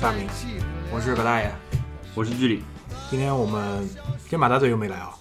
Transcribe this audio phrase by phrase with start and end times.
[0.00, 0.26] 是大明。
[0.90, 1.50] 我是葛大爷，
[2.14, 2.62] 我是居里，
[3.10, 3.86] 今天我们
[4.20, 5.12] 今天马大嘴又没来啊，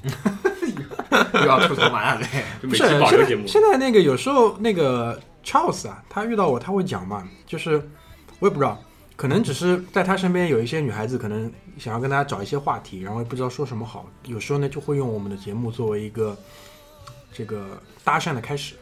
[1.33, 2.25] 又要吐槽马大嘴。
[2.65, 3.45] 不是就每期保留节目。
[3.45, 7.73] 现在那个有时候那个 Charles 啊，他遇到我他会讲嘛，就是
[8.39, 8.81] 我也不知道，
[9.17, 16.38] 可能只是在他身边有一些女孩子，可能想要跟大家找一些话题，然后也不知道说什么好，有时候呢就会用我们的节目作为一个
[17.33, 18.75] 这个搭讪的开始。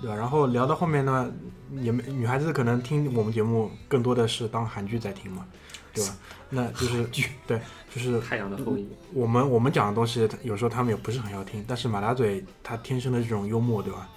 [0.00, 0.16] 对吧？
[0.16, 1.32] 然后聊到后面呢，
[1.72, 5.46] 也没女孩子可能听我们节目更多的是当韩剧在听嘛，
[5.92, 6.16] 对吧？
[6.52, 7.60] 那就是剧对，
[7.94, 14.08] 就是太阳的后裔，我们我们讲的东西，有时候他们也不是很要听，但是马大嘴他天生的这种幽默，对吧？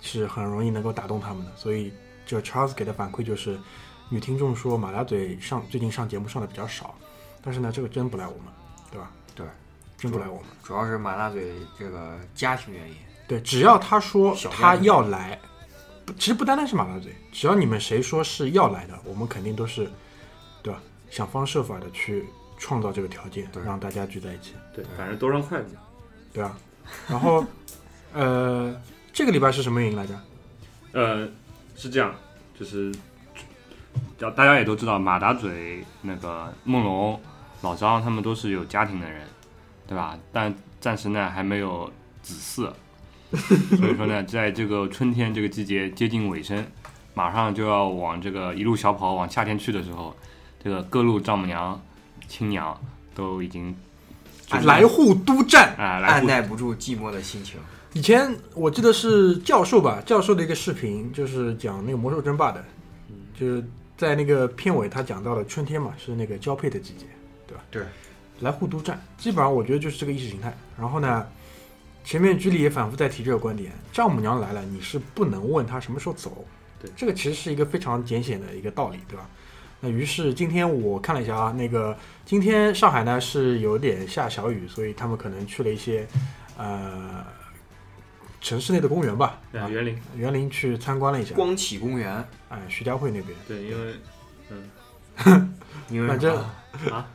[0.00, 1.52] 是很容易能够打动他们的。
[1.56, 1.92] 所以
[2.26, 3.58] 就 Charles 给的反馈就是，
[4.08, 6.94] 女听众说马大嘴上最近上节目上的比较少，
[7.42, 8.52] 但是呢，这个真不赖我们，
[8.90, 9.10] 对吧？
[9.36, 9.46] 对，
[9.96, 10.44] 真不赖我们。
[10.64, 12.96] 主要是马大嘴这个家庭原因。
[13.28, 15.38] 对，只要他说他要来，
[16.18, 19.88] 其实不单单是马大嘴，只要你们谁说是要来的，我们肯定都是，
[20.62, 20.80] 对吧？
[21.10, 22.24] 想方设法的去
[22.56, 24.54] 创造这个条件，让大家聚在一起。
[24.74, 25.76] 对，反正多双筷子。
[26.32, 26.56] 对啊，
[27.06, 27.44] 然后，
[28.14, 28.74] 呃，
[29.12, 30.18] 这个礼拜是什么原因来着？
[30.92, 31.28] 呃，
[31.76, 32.14] 是这样，
[32.58, 32.90] 就是，
[34.16, 37.20] 叫大家也都知道，马达嘴那个梦龙、
[37.60, 39.26] 老张他们都是有家庭的人，
[39.86, 40.18] 对吧？
[40.32, 42.72] 但暂时呢还没有子嗣，
[43.76, 46.64] 所以说呢，在这个春天这个季节接近尾声，
[47.14, 50.14] 马上就要往这个一路小跑往夏天去的时候，
[50.62, 51.80] 这个各路丈母娘、
[52.26, 52.78] 亲娘
[53.14, 53.74] 都已经
[54.50, 55.74] 按来沪督战。
[55.76, 57.60] 啊、来按耐不住寂寞的心情。
[57.94, 62.64] 以前我记得是教授吧，教授的一个视频，就是讲那个魔兽争霸的，
[63.38, 63.64] 就是
[63.96, 67.06] 在那个片尾他讲到了春天嘛，是那个交配的季节，
[67.46, 67.62] 对吧？
[67.70, 67.82] 对，
[68.40, 70.56] 来沪督战，基本上我觉得就是这个意识形态。
[70.78, 71.26] 然后呢，
[72.04, 76.44] 前面居里也反复在提这个观点，丈母娘来了，你是不能问她什么时候走。
[76.80, 76.90] 对。
[76.96, 79.28] 这个其实是一个非常简显的一个道理，对吧？
[79.80, 86.04] 那于是今天我看了一下啊，那个今天上海呢是有点下小雨，所以他们可能去了一些
[86.56, 87.24] 呃
[88.40, 92.12] 城市内的公园吧，啊园林，园林去参观了一下，光启公园，
[92.48, 93.94] 哎，徐家汇那边，对，因为
[95.90, 96.36] 因为 反正
[96.90, 97.08] 啊，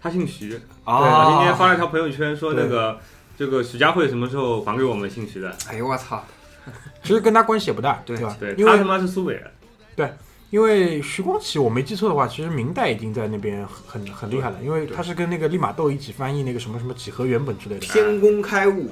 [0.00, 2.98] 他姓徐，啊，对，今天发了一条朋友圈说那个
[3.38, 5.54] 这个徐家汇什么时候还给我们姓徐的？
[5.68, 6.24] 哎呦我操，
[7.04, 8.36] 其实跟他关系也不大，对吧？
[8.40, 10.18] 对因为他他妈是苏北人，
[10.50, 17.80] 因为徐光启，我没记错的话，其实明代已经在那边很很很厉害了，因为他是跟那个利玛窦一起翻译那个什么什么几何原本之类的。
[17.80, 18.90] 天工开物，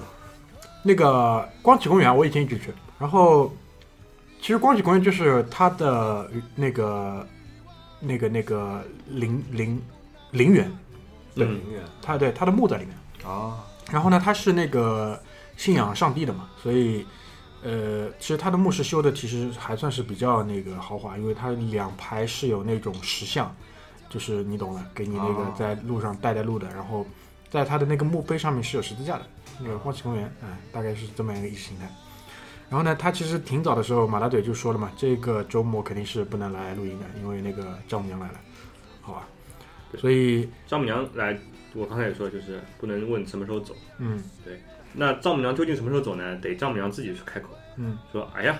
[0.82, 2.72] 那个光启公园，我以前一直去。
[2.98, 3.50] 然后，
[4.40, 7.26] 其实光启公园就是他的那个、
[8.00, 9.82] 那个、那个陵陵
[10.32, 10.70] 陵园，
[11.34, 11.60] 对嗯，
[12.02, 12.94] 它对他的墓在里面。
[13.30, 15.20] 啊，然后呢，它是那个
[15.56, 17.06] 信仰上帝的嘛，所以
[17.62, 23.54] 呃，其实它的墓室修的其实还算是比较那个豪华，因为它两排是有那种石像，
[24.08, 27.06] 就是你懂了，给你那个在路上带带路的，然后
[27.50, 29.26] 在它的那个墓碑上面是有十字架的，
[29.60, 31.88] 那个光启公园，哎、大概是这么样一个意识形态。
[32.68, 38.34] 然后呢，他其实挺早的时候，马大嘴就说了嘛，这个周末肯定是不能来录音的，因为那个丈母娘来了，
[39.00, 39.28] 好吧？
[39.98, 41.38] 所以，丈母娘来，
[41.76, 43.74] 我刚才也说，就是不能问什么时候走。
[43.98, 44.60] 嗯对
[44.94, 46.36] 那丈母娘究竟什么时候走呢？
[46.36, 48.58] 得丈母娘自己去开口，嗯说：“哎呀，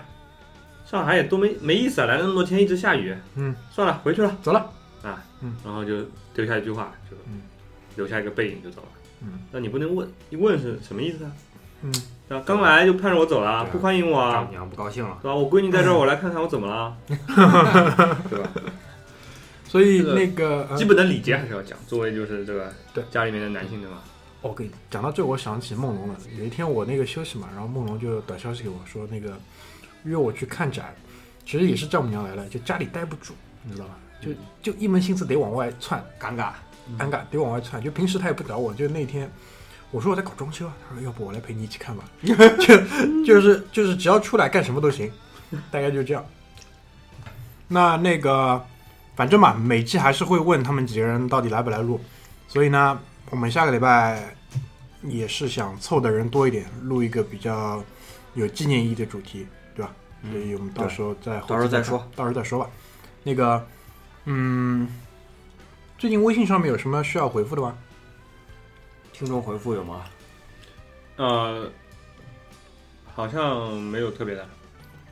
[0.85, 4.37] 上海也多没没意思啊，来了那么多天一直下雨，嗯，算了，回去了。
[4.43, 4.71] 走了
[5.03, 5.25] 啊。
[5.41, 6.03] 嗯，”然后就
[6.35, 7.41] 丢下一句话，就嗯
[7.97, 8.89] 留下一个背影就走了。
[9.23, 11.33] 嗯，那你不能问，一问是什么意思啊？
[11.83, 11.93] 嗯。
[12.29, 12.43] 对吧？
[12.45, 15.17] 刚来就盼着我走了，啊不欢迎我啊丈母，娘不高兴了。
[15.23, 15.35] 对吧？
[15.35, 16.97] 我闺女在这儿，我来看看我怎么了，
[18.29, 18.51] 对吧？
[19.69, 24.03] 所以那个、呃基本的礼节还是要讲，作为就是这个对家里面的男性，对吧？
[24.43, 26.17] 我跟你讲到这，我想起梦龙了。
[26.39, 29.37] 有一天我那个休息嘛，然后梦龙就短消息给我说，那个
[30.05, 30.95] 约我去看展，
[31.45, 33.33] 其实也是丈母娘来了，就家里待不住，
[33.65, 33.99] 你知道吧？
[34.21, 34.31] 就
[34.63, 36.53] 就一门心思得往外窜，尴尬，
[36.99, 37.83] 尴尬，得往外窜。
[37.83, 39.31] 就平时他也不找我，就那天
[39.91, 42.35] 我说我在搞装修啊，他说要不我来陪你一起看吧， 就
[43.25, 45.11] 就是就是只要出来干什么都行，
[45.71, 46.25] 大概就这样。
[47.69, 48.65] 那那个
[49.17, 51.99] 反正嘛，每期还是会问他们几个人到底来不来录，
[52.47, 54.37] 所以呢，我们下个礼拜
[55.03, 57.83] 也是想凑的人多一点，录一个比较
[58.35, 59.93] 有纪念意义的主题，对吧？
[60.31, 62.71] 所以我们到时候再到时候再说，到时候再说吧。
[63.23, 63.67] 那个，
[64.27, 64.87] 嗯，
[65.97, 67.75] 最近微信上面有什么需要回复的吗？
[69.13, 70.03] 听众回复有吗？
[71.17, 71.71] 呃，
[73.15, 74.47] 好像没有特别的。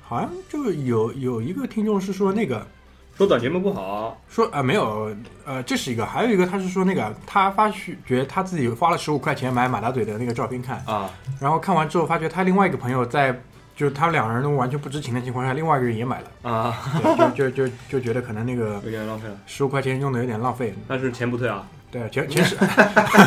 [0.02, 2.66] 好像就有有一个听众是说那个
[3.16, 5.14] 说短节目不好，说啊、没有，
[5.44, 11.08] 呃，这是一个，还有一个他是说那个他发去觉得他自己花了十五块钱买马大嘴的那个照片看，啊，
[11.40, 13.40] 然后看完之后发觉他另外一个朋友在
[13.76, 16.76] 就是他们两个人都完全不知情的情况下，另外一个人也买了，啊，
[17.16, 19.36] 对，就就就就觉得可能那个有点浪费了。
[19.46, 21.64] 十五块钱用的有点浪费，但是钱不退啊。
[21.92, 22.56] 对，钱钱是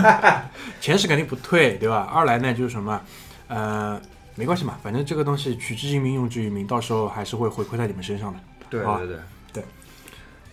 [0.81, 2.09] 钱是肯定不退，对吧？
[2.13, 3.01] 二来呢就是什么，
[3.47, 3.97] 呃，
[4.35, 8.37] 没关系嘛，反正这个东西取之于民，用之于民，到时候还是会回馈在你们身上的。
[8.83, 9.17] 好对对对，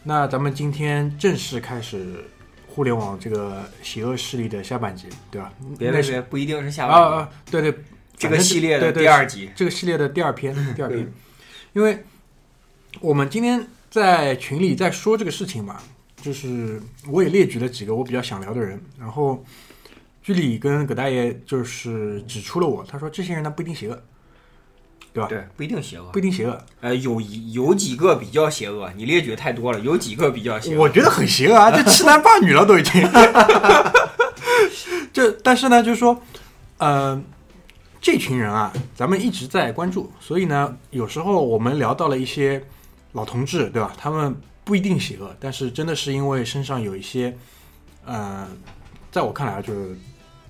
[0.06, 2.22] 那咱们今天正式开始
[2.68, 5.50] 互联网这个邪恶势力的下半集，对吧？
[5.78, 7.74] 别别别，不一定是下啊半集，啊，对对，
[8.14, 11.10] 这个系列的第二集，这个系列的第二篇， 第二篇，
[11.72, 12.04] 因为
[13.00, 15.80] 我们今天在群里在说这个事情嘛，
[16.20, 19.42] 就是我也列举了几个我比较想聊的人，然后
[20.22, 24.02] 居里跟葛大爷就是指出了我，他说这些人呢不一定邪恶，
[25.14, 25.28] 对吧？
[25.28, 33.00] 对，不一定邪恶不，一定邪恶，呃，有一有几个比较邪恶，你列举的太多了，有几个比较邪恶，我觉得很邪恶啊， 这欺男霸女了都已经。
[35.12, 36.20] 这但是呢，就是说，
[36.78, 37.22] 呃，
[38.00, 42.60] 这群人啊，咱们一直在关注，所以呢，有时候我们聊到了一些
[43.12, 43.92] 老同志，对吧？
[43.96, 44.34] 他们
[44.64, 47.36] 不一定邪恶，但是真的是因为身上有一些，
[48.04, 48.48] 呃，
[49.12, 49.96] 在我看来啊，就是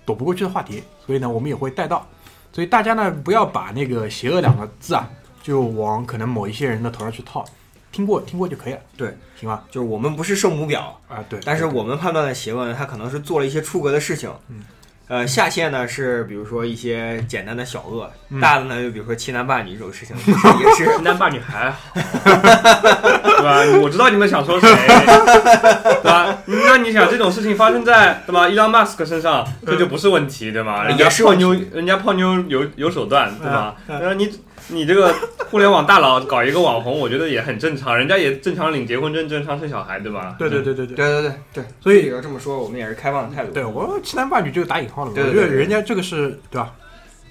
[0.06, 2.08] 躲不过去的话题，所以呢，我们也会带到。
[2.54, 5.10] 所以大家呢，不要把那个“邪恶”两个字啊，
[5.42, 7.44] 就往可能某一些人的头上去套，
[7.90, 9.64] 听过听过就可以了，对，行吧？
[9.72, 10.78] 就是我们不是圣母婊，
[11.08, 14.32] 啊，对，但是我们判断的邪恶呢，他可能是做了一些出格的事情。
[14.48, 14.62] 嗯，
[15.06, 23.60] 呃，下线呢是比如说一些简单的小恶，嗯大的呢就比如说欺男霸女这种事情， 也是 欺男霸女还好，对吧？
[23.82, 26.38] 我知道你们想说谁，对吧？
[26.46, 28.48] 那你想这种事情发生在对吧？
[28.48, 30.84] 伊朗马斯克身上，这就不是问题，对吗？
[30.84, 33.74] 人家泡妞，人家泡妞有有手段，对吧？
[33.88, 34.30] 嗯嗯然后你
[34.68, 35.14] 你这个
[35.50, 40.36] 互联网大佬搞一个网红，我觉得也很正常，人家也正常领结婚证，正常生小孩，对吧？
[40.38, 43.52] 对对对对对，对对对对，所以要这么说，我们也是开放的态度。
[43.52, 46.72] 对我欺男霸女就是打引号的嘛，对对对我觉得人家这个是对吧？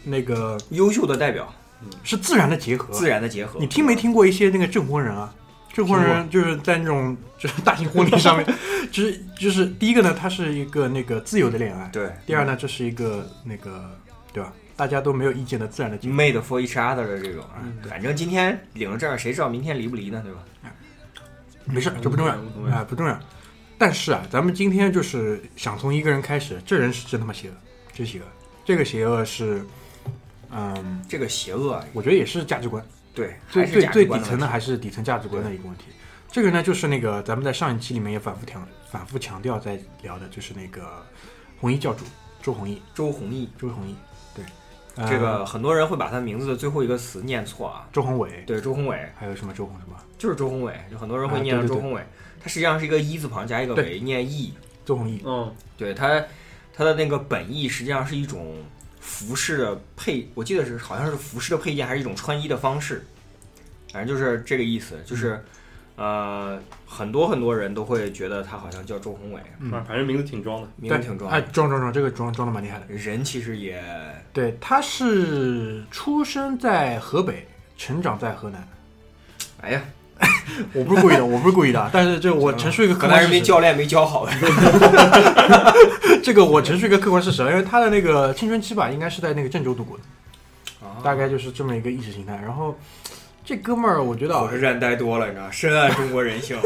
[0.04, 1.52] 那个优秀的代表，
[2.04, 2.94] 是自然的结合。
[2.94, 3.60] 自然的结合。
[3.60, 5.34] 你听没听过一些那个证婚人啊？
[5.74, 8.46] 证婚人就是在那种 就是大型婚礼上面，
[8.92, 13.90] 就是就是第一个呢，他是一个那个自由的恋爱；对第二呢，这是一个那个
[14.32, 14.54] 对吧？
[14.76, 20.22] 大家都没有意见的自然的 made for each other 的这种啊反正今天领了证，谁知道明天离不离呢？
[20.24, 20.44] 对吧？
[21.66, 22.34] 没事，这不重要
[22.72, 23.20] 啊、不重要。
[23.78, 27.54] 但是啊，咱们今天就是想从一个人开始，这人是真他妈邪恶，
[27.94, 28.26] 真邪恶。
[28.66, 29.66] 这个邪恶是，
[30.52, 32.84] 嗯，这个邪恶啊，我觉得也是价值观。
[33.14, 35.86] 对，最最最底层的还是底层价值观的一个问题。
[36.32, 41.06] 这个呢，就是那个咱们在上一期里面也反复强反复强调在聊的，就是那个
[41.60, 42.04] 红衣教主
[42.42, 44.13] 周鸿祎，周鸿祎，周鸿祎，对，呃
[44.96, 47.88] 这个很多人会把他名字的最后一个词念错啊。
[47.92, 48.98] 周宏伟，对，周宏伟。
[49.16, 49.96] 还有什么周宏什么？
[50.18, 52.06] 就是周宏伟，就很多人会啊念周宏伟，
[52.40, 53.86] 他实际上是一个一字旁加一个对。
[53.86, 54.54] 伟，念义。
[54.86, 56.22] 周鸿祎，嗯，对他，
[56.74, 58.58] 他的那个本意实际上是一种
[59.00, 63.06] 服饰的配，我记得是好像是服饰的配件，还是一种穿衣的方式，
[63.94, 65.02] 反正就是这个意思。
[65.06, 65.42] 就是，
[65.96, 70.68] 呃，很多很多人都会觉得他好像叫周宏伟，嗯反反正名字挺装的。
[70.76, 72.86] 名字挺装哎，装装装，这个装装的蛮厉害的。
[72.88, 73.80] 人其实也
[74.34, 77.48] 对，他是出生在河北，
[77.78, 78.68] 成长在河南。
[79.62, 79.82] 哎呀，
[80.74, 83.44] 我不是故意的，我不是故意的，但是这我陈述一个客河南人民。
[83.44, 84.28] 教练没教好，
[86.24, 90.04] 这个我陈述一个客观事实，因为他的那个青春期吧，应该是在那个郑州度过的，
[90.88, 92.36] 啊大概就是这么一个意识形态。
[92.44, 92.76] 然后
[93.46, 96.58] 这哥们儿，我觉得啊火车站待多了，你知道，深谙中国人性，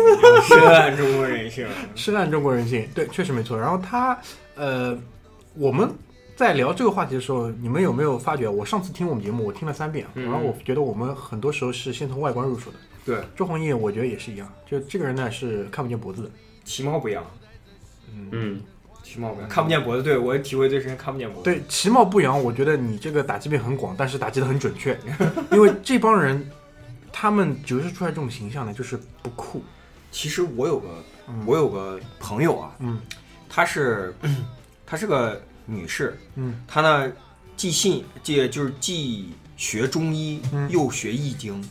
[0.48, 1.68] 深谙中国人性。
[1.96, 3.58] 深谙中国人性，对，确实没错。
[3.58, 4.18] 然后他，
[4.56, 4.98] 呃，
[5.56, 5.90] 我们
[6.36, 8.48] 在聊这个话题的时候，你们有没有发觉？
[8.48, 12.78] 我上次听我们节目，我听了三遍，嗯然后我觉得我们很多时候是先从外观入手的。
[13.04, 16.30] 对，周鸿祎，我觉得也是一样，就这个人呢是看不见脖子的。
[16.64, 17.24] 其貌不扬，
[18.32, 18.62] 嗯，
[19.02, 20.04] 其貌不扬，看不见脖子。
[20.04, 21.44] 对我体会最深，看不见脖子。
[21.44, 24.96] 对，其貌不扬，我觉得你这个打击面很广，但是打击的很准确，
[25.52, 26.46] 因为这帮人，
[27.20, 29.64] 他们折射出来这种形象呢，就是不酷。
[30.12, 31.44] 其实我有个嗯。
[31.48, 33.02] 我有个朋友啊，嗯。
[33.50, 34.14] 她是
[34.86, 37.12] 她是个女士，嗯，她呢
[37.56, 40.70] 既信既就是既学中医嗯。
[40.70, 41.68] 又学易经，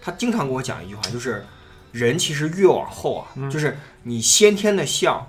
[0.00, 1.44] 她经常跟我讲一句话，就是
[1.90, 3.50] 人其实越往后啊，嗯。
[3.50, 5.26] 就是你先天的相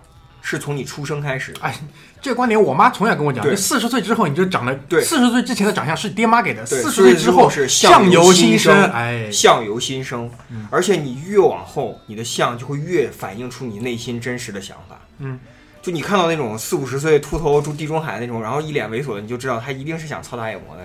[0.50, 1.60] 是从你出生开始的。
[1.62, 1.79] 哎，
[2.20, 15.00] 这个观点我妈从小跟我讲，四十岁之后你就长得，对四十岁之前的长相是爹妈给的，四十岁之后是相相由由心生，生哎，相由心生嗯，而且你越往后，你的相就会越反映出你内心真实的想法。
[15.20, 15.39] 嗯，
[15.84, 20.84] 就你看到那种四五十岁秃头住地中海那种，然后一脸猥琐的，你就知道他一定是想操大眼魔的，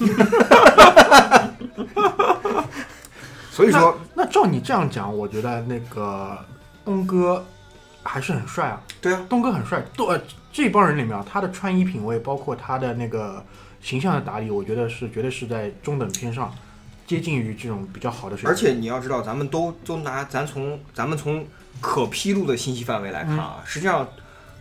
[0.00, 1.52] 是吧？
[3.52, 6.36] 所以说，那照你这样讲，我觉得那个
[6.84, 7.42] 东哥
[8.06, 8.80] 还是很帅啊。
[9.00, 10.20] 对啊，东哥很帅，都呃
[10.52, 13.44] 这帮人里面啊，他的穿衣品味，包括他的那个
[13.82, 16.54] 形象的打理，我觉得是绝对是在中等偏上，
[17.06, 18.50] 接近于这种比较好的水平。
[18.50, 21.46] 而且你要知道，咱们都都拿咱从咱们从
[21.80, 24.08] 可披露的信息范围来看啊，实际上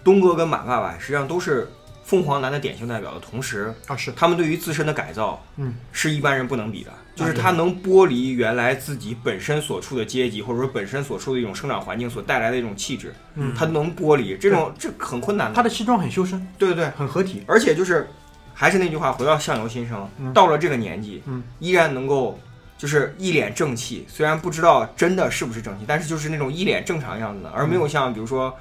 [0.03, 1.71] 东哥跟马爸爸实际上都是
[2.03, 6.91] 凤凰男的典型代表的同时，啊是，他们对于自身的改造，嗯，是一般人不能比的。
[7.15, 15.55] 就是对他能剥离原来自己本身所处的阶级，或者说本身所处的一种生长环境所带来的一种气质，嗯，他能剥离这种这很困难的。
[15.55, 17.43] 他的西装很修身，对对对，很合体。
[17.48, 18.07] 而且就是
[18.53, 22.38] 还是那句话，回到相由心生，嗯到了这个年纪，嗯依然能够
[22.77, 28.53] 就是一脸正气，虽然不知道真的是不是正气，但是就是那种一脸正常样子的，而没有像比如说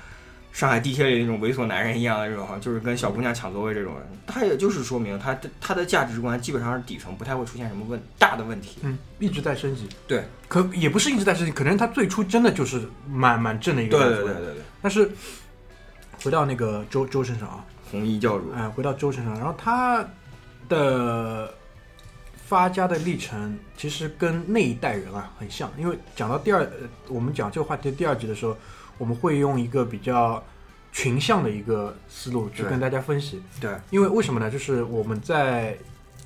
[0.55, 8.79] 上海地铁里那种猥琐男人一样的这种，就是跟小姑娘抢座位这种人，他也就是说明他的他的价值观基本上是底层不太会出现什么问大的问题。
[8.83, 9.89] 嗯，一直在升级。
[10.07, 14.09] 对，可也不是一直在升级，可能他最初真的就是蛮蛮正的一个对。
[14.09, 15.11] 对对对对，但是
[16.23, 20.09] 回到那个周周身上啊，红衣教主，哎，回到周身上，然后他
[20.69, 21.53] 的
[22.47, 28.57] 发家的历程其实跟那一代人啊很像，因为讲到第二，呃我们讲这个话题的第二集的时候，
[28.99, 30.43] 我们会用一个比较
[30.93, 33.43] 群像的一个思路去跟大家分析。
[33.61, 34.51] 对，因为为什么呢？
[34.51, 35.77] 就是我们在，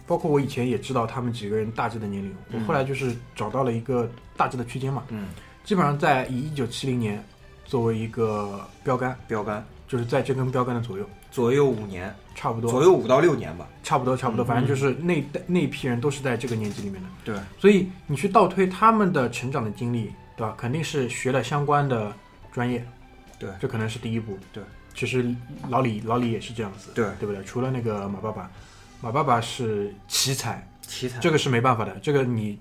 [0.06, 5.28] 包括我以前也知道他们几个人大致的年龄，我嗯后来就是找到了一个大致的区间嘛，嗯，
[5.64, 7.24] 基本上在以一九七零年
[7.64, 9.64] 作为一个标杆，标杆。
[9.88, 13.66] 就是在这根标杆的左右，左右五年，差不多，左右五到六年吧。
[13.82, 17.08] 差不多，差不多，嗯反正就是那那一批人都是在这个年纪里面的。
[17.24, 20.54] 对，所以你去倒推他们的成长的经历，对吧？
[20.58, 22.14] 肯定是学了相关的
[22.58, 22.84] 专业，
[23.38, 24.36] 对这可能是第一步。
[24.52, 24.60] 对，
[24.92, 25.32] 其实
[25.68, 27.44] 老李老李也是这样子，对对不对？
[27.44, 28.50] 除了那个马爸爸，
[29.00, 32.58] 马爸爸是奇才，奇才，这个是没办法的，这个你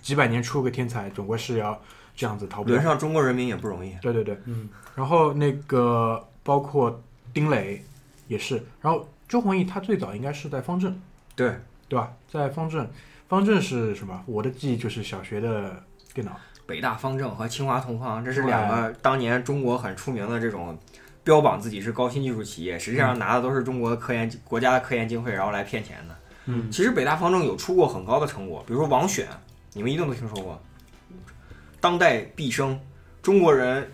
[0.00, 1.76] 几百年出个天才，总归是要
[2.14, 2.84] 这样子逃不掉轮。
[2.84, 3.92] 上中国人民也不容易。
[4.00, 7.02] 对对对，嗯，然后那个包括
[7.34, 7.84] 丁磊
[8.28, 10.96] 也是，然后周鸿祎他最早应该是在方正。
[11.34, 11.56] 对，
[11.88, 12.12] 对吧？
[12.30, 12.88] 在方正，
[13.28, 14.22] 方正是什么？
[14.26, 15.82] 我的记忆就是小学的
[16.14, 16.38] 电脑。
[16.70, 20.78] 北大方正和清华同方，这是两个当年中国很出名的这种
[21.24, 26.16] 标榜自己是高新技术企业，实际上拿的都是中国的科研国家的科研经费，然后来骗钱的。
[26.46, 29.26] 嗯其实北大方正有出过很高的成果，比如说王选，
[29.72, 30.62] 你们一定都听说过，
[31.80, 32.78] 当代毕生，
[33.20, 33.90] 中国人。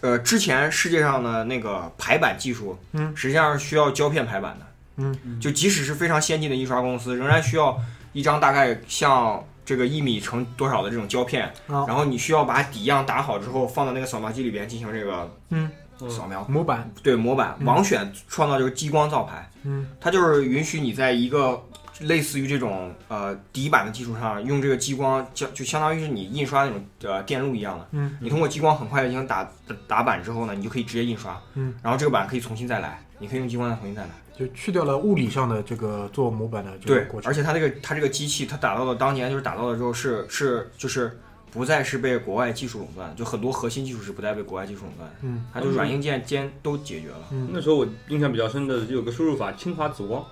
[0.00, 4.66] 呃，之前世界上的那个排版技术，嗯，实际上是需要胶片排版的，
[4.96, 7.78] 嗯，就即使是非常先进的印刷公司，仍然需要
[8.14, 11.84] 一张大概像这个一米乘多少的这种胶片，啊。
[11.86, 15.70] 然后你需要把底样打好之后，放到那个扫描机里边进行这个嗯。
[16.08, 16.44] 扫描。
[16.48, 16.90] 模板。
[17.02, 17.66] 对模板，嗯。
[17.66, 19.86] 王选创造就是激光造牌，嗯。
[20.00, 21.62] 它就是允许你在一个
[22.00, 28.18] 类似于这种呃底板的基础上，用这个激光就就相当于是你印刷那种呃电路一样的，嗯。
[28.20, 34.08] 你通过激光很快的进行打打打板之后呢，你就可以直接印刷，嗯，然后这个板可以重新再来，你可以用激光再重新再来。
[34.36, 37.30] 就去掉了物理上的这个做模板的这个对过，程。
[37.30, 41.16] 而且它这个它这个机器，它打造的当年就是打造的时候是是就是
[41.52, 45.46] 不再是被国外技术垄断，就很多核心技术是不再被国外技术垄断，嗯。
[45.52, 47.28] 它就软硬件兼都解决了。
[47.30, 50.24] 嗯，那时候我印象比较深的有个输入法清华紫光，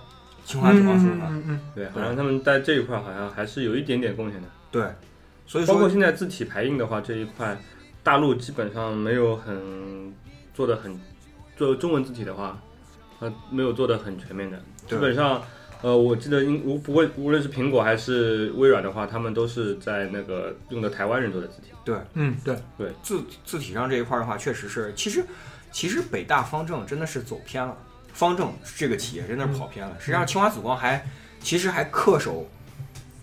[0.43, 1.37] 清华紫光输入法，嗯。
[1.37, 1.59] 嗯嗯。
[1.73, 4.47] 对，好像他们在这一块好像还是有一点点贡献的。
[4.69, 4.83] 对，
[5.47, 7.57] 所以包括说现在字体排印的话，这一块
[8.03, 10.13] 大陆基本上没有很
[10.53, 10.99] 做的很，
[11.55, 12.59] 做中文字体的话，
[13.19, 14.57] 呃，没有做的很全面的。
[14.87, 15.41] 基本上，
[15.81, 21.69] 呃，我记得应无不会无论是苹果还是微软的话，他们都是在那个用的台湾人做的字体。
[21.85, 25.23] 对嗯，对对，字字体上这一块的话，确实是，其实
[25.71, 27.77] 其实北大方正真的是走偏了，
[28.13, 29.95] 方正这个企业真的是跑偏了。
[29.99, 31.05] 实际上，清华紫光还
[31.39, 32.49] 其实还恪守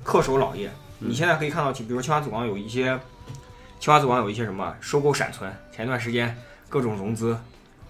[0.05, 0.71] 恪守老业。
[0.99, 2.99] 你现在可以看到，比如清华紫光有一些，
[3.79, 6.37] 清华紫光有一些什么收购闪存，前段时间
[6.69, 7.39] 各种融资。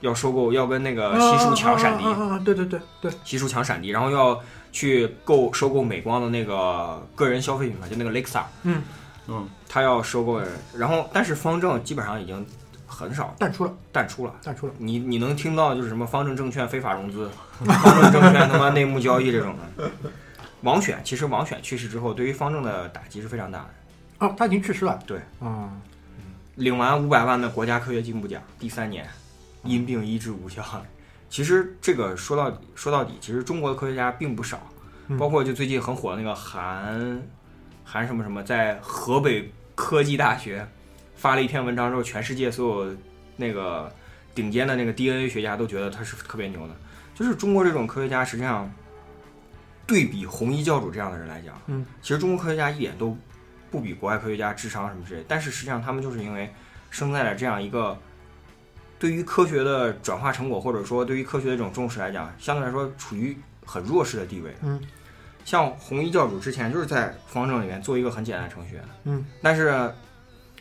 [0.00, 2.04] 要收购，要跟那个西数抢闪迪，
[2.44, 4.40] 对对对对，西数抢闪迪，然后要
[4.72, 8.82] 去购收购美光的那个个人消费品牌，就那个 Lexa，嗯
[9.28, 10.40] 嗯，他要收购，
[10.76, 12.44] 然后但是方正基本上已经
[12.86, 14.34] 很少淡出了，淡出了。
[14.42, 14.72] 淡出了。
[14.78, 17.30] 你你能听到就是什么方正证券非法融资，
[17.64, 19.90] 方正证券他妈内幕交易这种的。
[20.62, 24.26] 王选其实王选去世之后，对于方正的打击是非常大的。
[24.26, 24.98] 哦，他已经去世了。
[25.06, 25.70] 对，啊，
[26.56, 29.08] 领完五百万的国家科学进步奖，第三年
[29.64, 30.64] 因病医治无效。
[31.28, 34.60] 其实这个说到底说到底，其实中国的科学家并不少，
[35.08, 37.22] 嗯包括就最近很火的那个韩
[37.84, 40.66] 韩什么什么，在河北科技大学
[41.14, 42.96] 发了一篇文章之后，全世界所有
[43.36, 43.92] 那个
[44.34, 46.74] 顶尖的那个 DNA 学家都觉得他是特别牛的。
[47.14, 48.72] 就是中国这种科学家，实际上
[49.86, 53.16] 对比红衣教主这样的人来讲，嗯，其实中国科学家一点都
[53.70, 56.52] 不比国外科学家智商什么之类，但是实际上他们就是因为
[56.90, 57.96] 生在了这样一个
[59.00, 64.54] 对于科学的转化成果，或者说对于科学的这种重视来讲，相对来说处于很弱势的地位。
[64.60, 64.78] 嗯，
[65.42, 69.90] 像红衣教主之前就是在方正里面做一个很简单的程序员，嗯，但是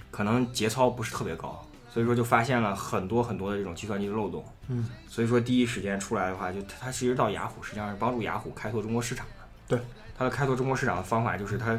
[0.10, 4.46] 可能节操不是特别高，所以说就发现了很多很多的这种计算机的漏洞。
[4.70, 9.46] 嗯，所以说第一时间出来的话，就他他其实到雅虎实际上是帮助雅虎开拓中国市场的。
[9.68, 9.80] 对，
[10.18, 11.78] 他的开拓中国市场的方法就是他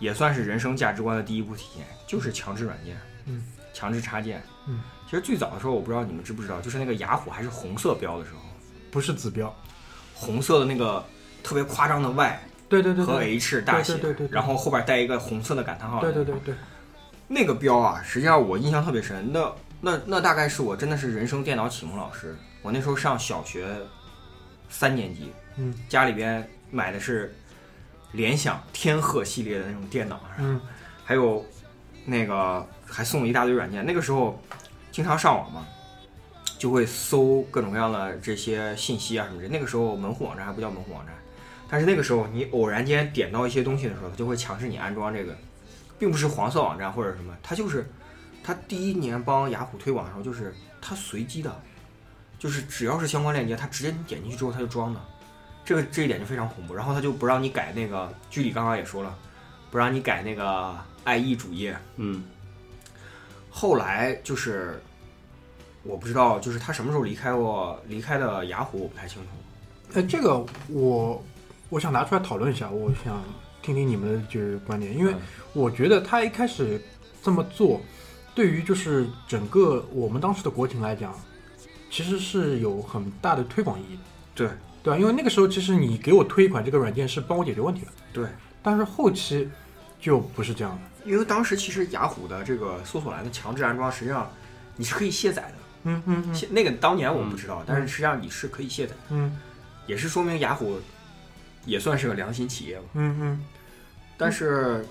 [0.00, 4.80] 也算是人生价值观的第一步体现，就是强制软件，嗯，强制插件，嗯。
[5.10, 8.38] 其实最早的时候，我不知道你们知不知道，就是那个雅虎还是红色标的时候，
[8.92, 9.52] 不是紫标。
[10.14, 11.04] 红色的那个
[11.42, 12.38] 特别夸张的 Y 和
[12.68, 16.54] 对对对和 H 大写，对对对对对然后后边带一个红色的感叹号，对对对对，
[17.26, 19.32] 那个标啊，实际上我印象特别深。
[19.32, 22.36] 那那那大概是我真的是人生电脑启蒙老师。
[22.62, 23.66] 我那时候上小学
[24.68, 27.34] 三年级，嗯家里边买的是
[28.12, 30.60] 联想天鹤系列的那种电脑，嗯
[31.04, 31.44] 还有
[32.04, 33.84] 那个还送了一大堆软件。
[33.84, 34.40] 那个时候
[34.90, 35.66] 经常上网嘛，
[36.58, 39.48] 就会搜各种各样的这些信息啊什么的。
[39.48, 41.14] 那个时候门户网站还不叫门户网站，
[41.68, 45.36] 但是那个时候你偶然间点到一些东西的时候，它就会强制你安装这个，
[45.98, 47.88] 并不是黄色网站或者什么，它就是
[48.42, 51.60] 它第一年帮雅虎推广的时候，就是它随机的，
[52.38, 55.00] 就是只要是相关链接，它直接你点进去之后它就装的。
[55.64, 59.16] 这个这一点就非常恐怖，然后它就不让你改那个，居里刚刚也说了，
[59.70, 62.24] 不让你改那个 IE 主页，嗯，
[63.50, 64.82] 后来就是
[65.82, 69.28] 我不知道，就是他什么时候离开过离开的雅虎，我不太清楚。
[69.94, 71.22] 呃，这个我
[71.68, 73.22] 我想拿出来讨论一下，我想
[73.62, 75.18] 听听你们的就是观点，因为嗯
[75.52, 76.80] 我觉得他一开始
[77.22, 77.80] 这么做，
[78.34, 81.14] 对于就是整个我们当时的国情来讲，
[81.90, 84.02] 其实是有很大的推广意义的，
[84.34, 84.48] 对
[84.82, 84.98] 对吧？
[84.98, 88.28] 因为那个时候其实你给我推一款这个软件是帮我解决问题的，对，
[88.62, 89.48] 但是后期
[90.00, 91.10] 就不是这样的。
[91.10, 94.30] 因为当时其实雅虎的这个搜索栏的强制安装，实际上
[94.76, 95.54] 你是可以卸载的。
[95.84, 99.38] 嗯嗯嗯那个当年我不知道，但是实际上你是可以卸载的，嗯
[99.86, 100.78] 也是说明雅虎
[101.64, 102.84] 也算是个良心企业吧。
[102.94, 103.44] 嗯嗯，
[104.16, 104.84] 但是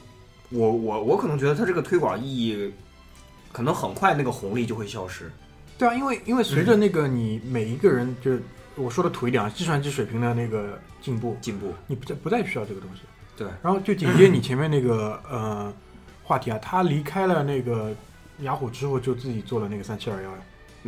[0.49, 2.73] 我我我可能觉得它这个推广意义，
[3.51, 5.31] 可能很快那个红利就会消失。
[5.77, 8.41] 对啊，因为因为随着那个你每一个人就是
[8.75, 13.01] 我说的土一点啊，计算机水平的那个进步，进步，你不再不再需要这个东西。
[13.37, 15.73] 对，然后就紧接你前面那个呃
[16.23, 17.95] 话题啊，他离开了那个
[18.41, 20.37] 雅虎之后，就自己做了那个三七二幺呀。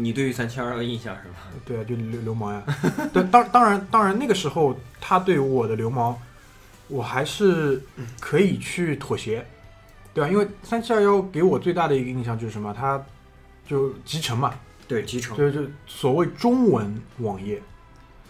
[0.02, 1.36] 你对于三七二的印象是吧？
[1.64, 2.64] 对啊，就流流氓呀。
[3.14, 6.18] 但，当当然当然那个时候他对我的流氓，
[6.88, 7.82] 我还是
[8.20, 9.46] 可以去妥协，
[10.14, 13.02] 对吧、因为三七二幺给我最大的一个印象就是什么，它
[13.66, 14.54] 就集成嘛，
[14.88, 17.56] 对，集成，就是所谓中文网页，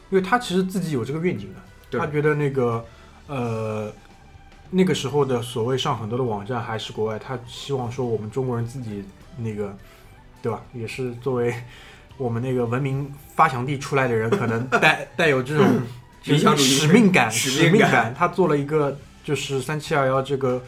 [0.10, 2.86] 因为他其实自己有这个愿景的，他觉得那个
[3.27, 3.91] 呃
[4.69, 9.03] 那个时候的所谓上很多的网站还是国外，他希望说我们中国人自己
[9.38, 9.75] 那个
[10.41, 10.62] 对吧？
[10.73, 11.54] 也是作为
[12.17, 15.65] 我们那个文明发祥地出来的人可能带 带有这种
[16.25, 20.62] 理想使命感使命感他做了一个就是三七二幺这个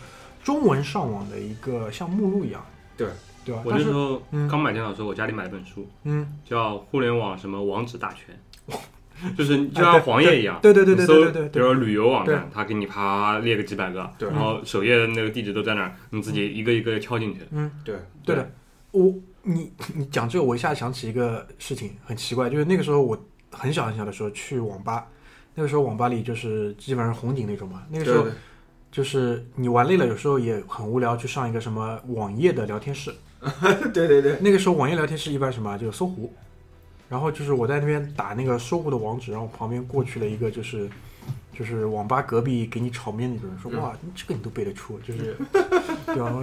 [0.43, 2.63] 中文上网的一个像目录一样
[2.97, 3.07] 对。
[3.45, 3.61] 对吧？
[3.65, 8.33] 我那时候刚买电脑的时候我家里买一本书嗯叫互联网什么网址大全
[9.37, 18.49] 就是就像黄页一样对对对对对比如说旅游网站他给你啪列个几百个然后首页的那个地址都在那儿你自己一个一个敲进去嗯对对的
[18.91, 23.17] 我你你讲这个，我一下想起一个事情，很奇怪，就是那个时候我
[23.51, 25.07] 很小很小的时候去网吧，
[25.53, 28.25] 那个时候网吧里就是基本上红警那种嘛，那个时候
[28.91, 33.13] 就是你玩累了，有时候也很无聊，去上一个什么网页的聊天室，
[33.93, 35.77] 对对对，那个时候网页聊天室一般什么啊？
[35.77, 36.33] 就是搜狐，
[37.09, 40.89] 然后就是我在那边打那个搜狐的网址，然后旁边过去了一个就是。
[41.57, 43.79] 就是网吧隔壁给你炒面那种人说嗯。
[43.79, 45.37] 哇，你这个你都背得出，就是，
[46.05, 46.33] 对吧？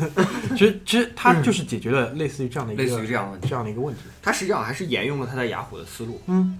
[0.56, 4.02] 其实其实他就是解决了类似于这样的一个类似于这样的，这样的一个问题。
[4.22, 6.20] 他实际上还是沿用了他在雅虎的思路。
[6.26, 6.58] 嗯。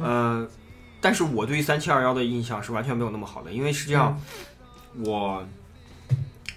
[0.00, 0.46] 呃，
[1.00, 4.20] 但是我对于三七二幺的印象是完全没有那么好的，因为实际上
[5.04, 5.46] 我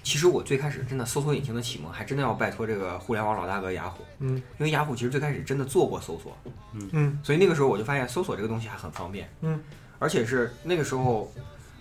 [0.01, 4.35] 其实我最开始真的搜索引擎的启蒙，还真的要拜托这个互联网老大哥雅虎，嗯。
[4.57, 6.35] 因为雅虎其实最开始真的做过搜索，
[6.73, 7.19] 嗯嗯。
[7.23, 9.59] 所以那个时候我就发现搜索这个东西还很方便，嗯，
[9.99, 11.31] 而且是那个时候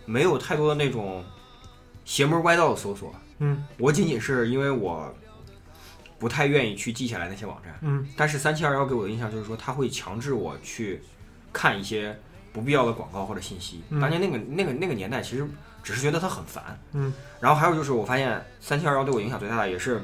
[0.05, 1.25] 没有太多的那种
[2.05, 5.15] 邪门歪道的搜索，嗯我仅仅是因为我
[6.19, 11.01] 不太愿意去记下来那些网站，嗯但是三七二幺给我的印象就是说，它会强制我去
[11.53, 12.19] 看一些
[12.53, 13.83] 不必要的广告或者信息。
[13.91, 15.47] 嗯当年那个那个那个年代，其实
[15.83, 16.79] 只是觉得它很烦。
[16.93, 20.03] 嗯然后还有就是，我发现三七二幺对我影响最大的也是，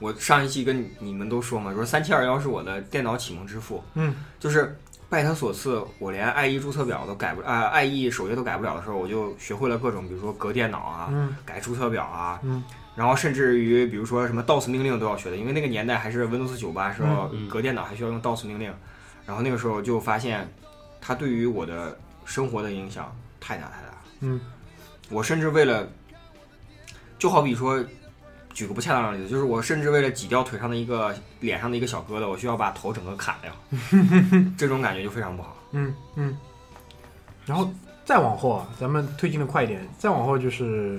[0.00, 4.76] 我上一期跟你你们都说嘛，说三七二幺是我的电脑启蒙之父，嗯就是
[5.08, 12.62] 拜他所赐，我连 IE 注册表都改不啊、IE 首页都改不了的时候，我就学会了各种，比如说隔电脑啊，嗯改注册表啊，嗯
[12.94, 18.72] 然后甚至于比如说什么 DOS 命令都要学的，因为那个年代还是 Windows 九八时候嗯嗯革电脑还需要用 DOS 命令，
[19.24, 20.46] 然后那个时候就发现
[21.00, 23.98] 它对于我的生活的影响太大太大了。
[24.20, 24.40] 嗯
[25.10, 25.88] 我甚至为了，
[27.18, 27.82] 就好比说，
[28.58, 33.52] 举个不恰当的例子，就是我甚至为了挤掉腿上的一个脸上的一个小疙瘩，我需要把头整个砍掉，
[34.58, 35.56] 这种感觉就非常不好。
[35.70, 36.36] 嗯嗯，
[37.46, 37.70] 然后
[38.04, 40.98] 再往后啊，咱们推进的快一点，再往后就是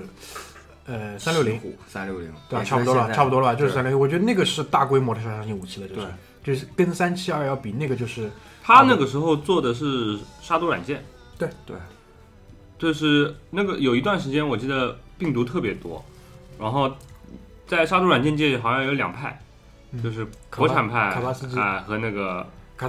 [0.86, 2.64] 呃三六零，三六零，对吧？
[2.64, 4.00] 差不多了，差不多了吧，就是三对六零。
[4.00, 6.08] 我觉得那个是大规模的杀伤性武器了，就是对
[6.42, 8.30] 就是跟三七二幺比，那个就是
[8.62, 11.04] 他那个时候做的是杀毒软件，
[11.36, 11.76] 对对，
[12.78, 16.02] 就是那个有一段时间我记得病毒特别多，
[16.58, 16.90] 然后
[17.70, 19.40] 在杀毒软件界好像有两派，
[19.92, 22.44] 嗯就是国产派卡巴斯基哎和那个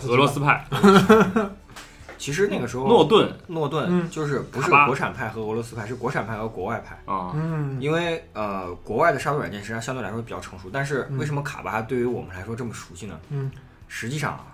[0.08, 0.66] 俄罗斯派
[2.18, 6.96] 其实那个时候诺顿诺顿嗯就是不是国产派和俄罗斯派，是国产派和国外派。
[7.12, 13.20] 啊，嗯因为呃，国外的杀毒软件实际上相对来说比较成熟，但是为什么卡巴对于我们来说这么熟悉呢？
[13.30, 13.52] 嗯
[13.88, 14.46] 实际上啊，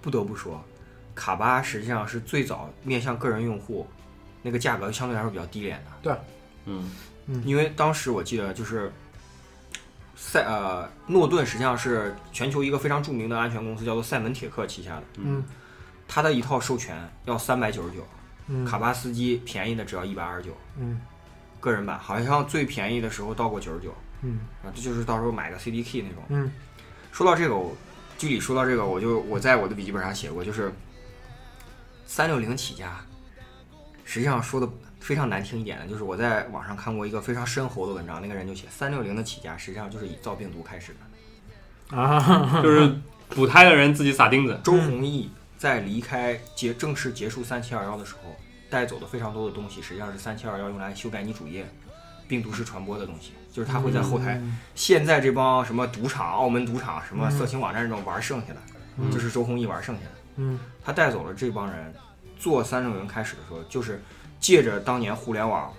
[0.00, 0.60] 不得不说，
[1.14, 3.86] 卡巴实际上是最早面向个人用户，
[4.42, 5.90] 那个价格相对来说比较低廉的。
[6.02, 6.12] 对
[6.66, 6.90] 嗯
[7.44, 8.90] 因为当时我记得就是
[10.20, 15.42] 赛呃诺顿实际上是全球一个非常著名的安全公司，叫做赛门铁克旗下的，嗯。
[16.08, 18.06] 它的一套授权要三百九十九，
[18.48, 18.64] 嗯。
[18.64, 21.00] 卡巴斯基便宜的只要一百二十九，嗯。
[21.60, 24.40] 个人版好像最便宜的时候到过九十九嗯。
[24.64, 26.24] 啊，这就是到时候买个 CDK 那种。
[26.28, 26.50] 嗯。
[27.12, 27.74] 说到这个，我
[28.18, 30.72] 具体说到这个，我就我在我的笔记本上写过，就是
[32.06, 33.00] 三六零起家，
[34.04, 34.68] 实际上说的
[35.00, 41.96] 非常难听一点的，就是我在网上看过一个非常深喉的文章，那个人就写三六零的起家实际上就是以造病毒开始的。
[41.96, 42.94] 啊，就是
[43.28, 48.36] 补胎的人自己撒钉子，周鸿祎在离开结正式结束三七二幺的时候，
[48.68, 51.66] 带走的非常多的东西，实际上是三七二幺用来修改你主页
[52.26, 54.38] 病毒式传播的东西，就是他会在后台。
[54.74, 58.60] 现在这帮什么赌场、澳门赌场、什么色情网站这种玩剩下的，
[58.98, 60.10] 嗯就是周鸿祎玩剩下的。
[60.36, 61.94] 嗯他带走了这帮人，
[62.38, 64.02] 做三六零开始的时候，就是
[64.40, 65.72] 借着当年互联网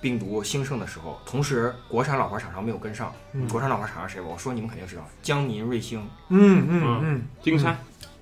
[0.00, 3.12] 病毒兴盛的时候，同时国产老牌厂商没有跟上。
[3.32, 4.20] 嗯国产老牌厂商谁？
[4.20, 7.78] 我说你们肯定知道，江民、瑞星、嗯嗯嗯金山。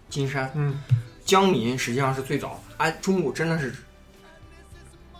[0.09, 0.51] 金山。
[0.55, 0.81] 嗯。
[1.25, 3.75] 江民实际上是最早按中国真的是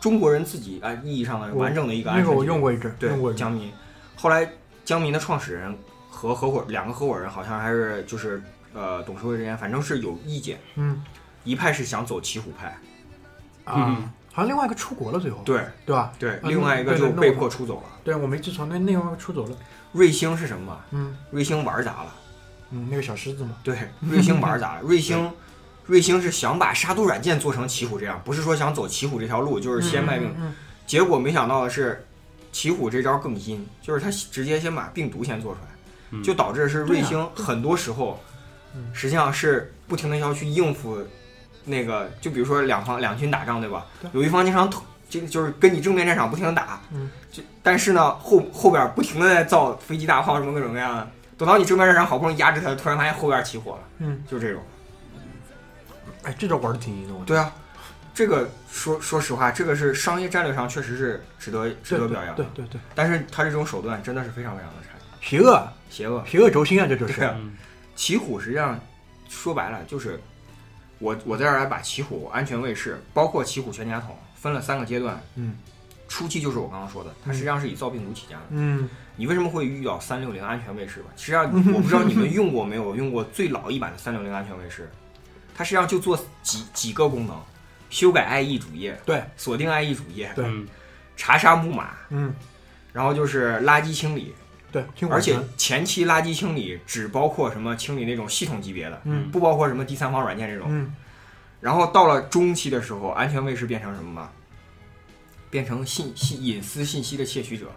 [0.01, 3.39] 中国人自己按意义上的完整的一个安那个我用过一阵，用过一阵。
[3.39, 3.73] 对江民，
[4.17, 4.49] 后来
[4.85, 5.77] 江民的创始人
[6.11, 8.43] 和合伙两个合伙人好像还是就是
[8.75, 11.03] 呃董事会之间，反正是有意见，嗯。
[11.43, 12.75] 一派是想走奇虎派，
[13.65, 16.13] 啊，好像另外一个出国了，最后对对吧？
[16.19, 17.85] 对，啊另外一个就被迫出走了。
[18.03, 19.57] 对，我没记错，那另外一个出走了。
[19.93, 20.81] 瑞星是什么嘛？
[20.91, 22.15] 嗯瑞星玩砸了，
[22.73, 23.53] 嗯，那个小狮子嘛。
[23.63, 23.79] 对，
[24.11, 25.31] 瑞星玩砸了，瑞星。
[25.87, 30.35] 瑞星是想把杀毒软件做成奇虎这样，不是说想走奇虎这条路，就是先卖病。
[30.39, 30.53] 嗯
[30.87, 32.05] 结果没想到的是，
[32.53, 35.69] 奇虎这招更阴，就是他直接先把病毒先做出来，
[36.11, 38.19] 嗯就导致是瑞星很多时候
[38.75, 40.99] 嗯实际上是不停的要去应付
[41.65, 44.11] 那个，就比如说两方两军打仗对吧对？
[44.13, 54.63] 有一方经常捅，这个就是跟你正面战场不停的打，嗯，就但是呢后后边不停的在造飞机大炮什么各种各样的，等到你正面战场好不容易压制他，突然发现后边起火了，嗯，就这种。
[56.23, 57.15] 哎，这招玩的挺阴的。
[57.27, 57.53] 对啊，
[58.15, 62.45] 这个说说实话，这个是商业战略上确实是值得值得表扬的。
[62.55, 64.89] 对对对，但是他这种手段真的是非常非常的差，
[65.21, 66.25] 邪恶邪恶。
[66.27, 67.15] 邪恶轴心啊，这就是。
[67.15, 67.55] 对啊嗯
[67.97, 68.77] 奇虎实际上
[69.29, 70.21] 说白了就是，
[70.99, 75.21] 我我在这儿来把奇虎安全卫士，包括奇虎全家桶分了三个阶段。
[75.37, 75.57] 嗯
[76.07, 78.43] 初期就是我刚刚说的，它实际上是以造病毒起家的。
[78.51, 81.07] 嗯你为什么会遇到三六零安全卫士吧？
[81.17, 84.89] 实际上 我不知道你们用过没有，用过最老一版的三六零安全卫士，
[85.57, 87.37] 它实际上就做几几个功能：
[87.91, 90.69] 修改 IE 主页，对，锁定 IE 主页，对嗯
[91.17, 92.35] 查杀木马，嗯
[92.93, 94.35] 然后就是垃圾清理，
[94.75, 100.67] 对，听而且前期垃圾清理只包括什么清理那种系统级别的，嗯不包括什么第三方软件这种。
[100.69, 100.93] 嗯
[101.61, 104.31] 然后到了中期的时候，安全卫士变成什么嘛？
[105.49, 107.71] 变成信信隐私信息的窃取者，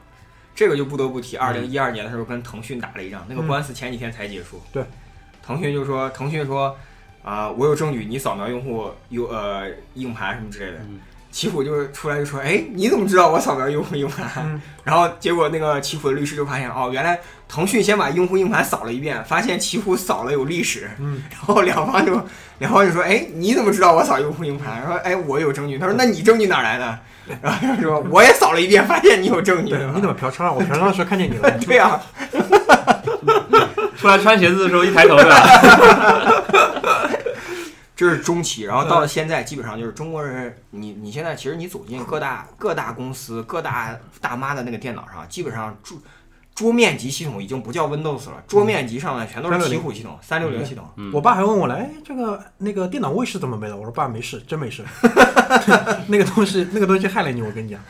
[0.56, 4.60] 这个就不得不提，二零一二年的时候跟腾讯打了一仗，那个嗯官司前几天才结束。
[4.74, 4.84] 对，
[5.44, 6.76] 腾讯就说，腾讯说，
[7.22, 10.80] 啊、我有证据，你扫描用户有呃硬盘什么之类的。
[10.80, 11.00] 嗯
[11.38, 14.28] 奇虎就是出来就说，哎，你怎么知道我扫描用户硬盘？
[14.44, 22.20] 嗯然后结果那个奇虎的律师就发现，哦，原来腾讯先把用户硬盘扫了一遍，发现奇虎扫了有历史，嗯，然后两方就
[22.58, 24.84] 两方就说，哎，你怎么知道我扫用户硬盘？
[24.88, 25.78] 说，哎，我有证据。
[25.78, 27.00] 他说，那你证据哪来的？
[27.40, 29.76] 然后他说，我也扫了一遍，发现你有证据。
[29.94, 30.52] 你怎么嫖娼啊？
[30.52, 31.52] 我嫖娼的时候看见你了。
[31.68, 32.02] 对呀、
[33.96, 35.36] 出来穿鞋子的时候一抬头是吧？
[37.98, 45.98] 这是中期，然后到了现在，基本上就是中国人，你你现在其实你走进各大各大公司、各大大妈的那个电脑上，基本上桌
[46.54, 50.88] 桌面级系统已经不叫 Windows 了，桌面级上的全都是奇虎系统、三六零系统。
[50.98, 53.76] 嗯我爸还问我来，哎，这个那个电脑卫士怎么没了？
[53.76, 54.86] 我说爸没事，真没事。
[56.06, 57.82] 那个东西，那个东西害了你，我跟你讲。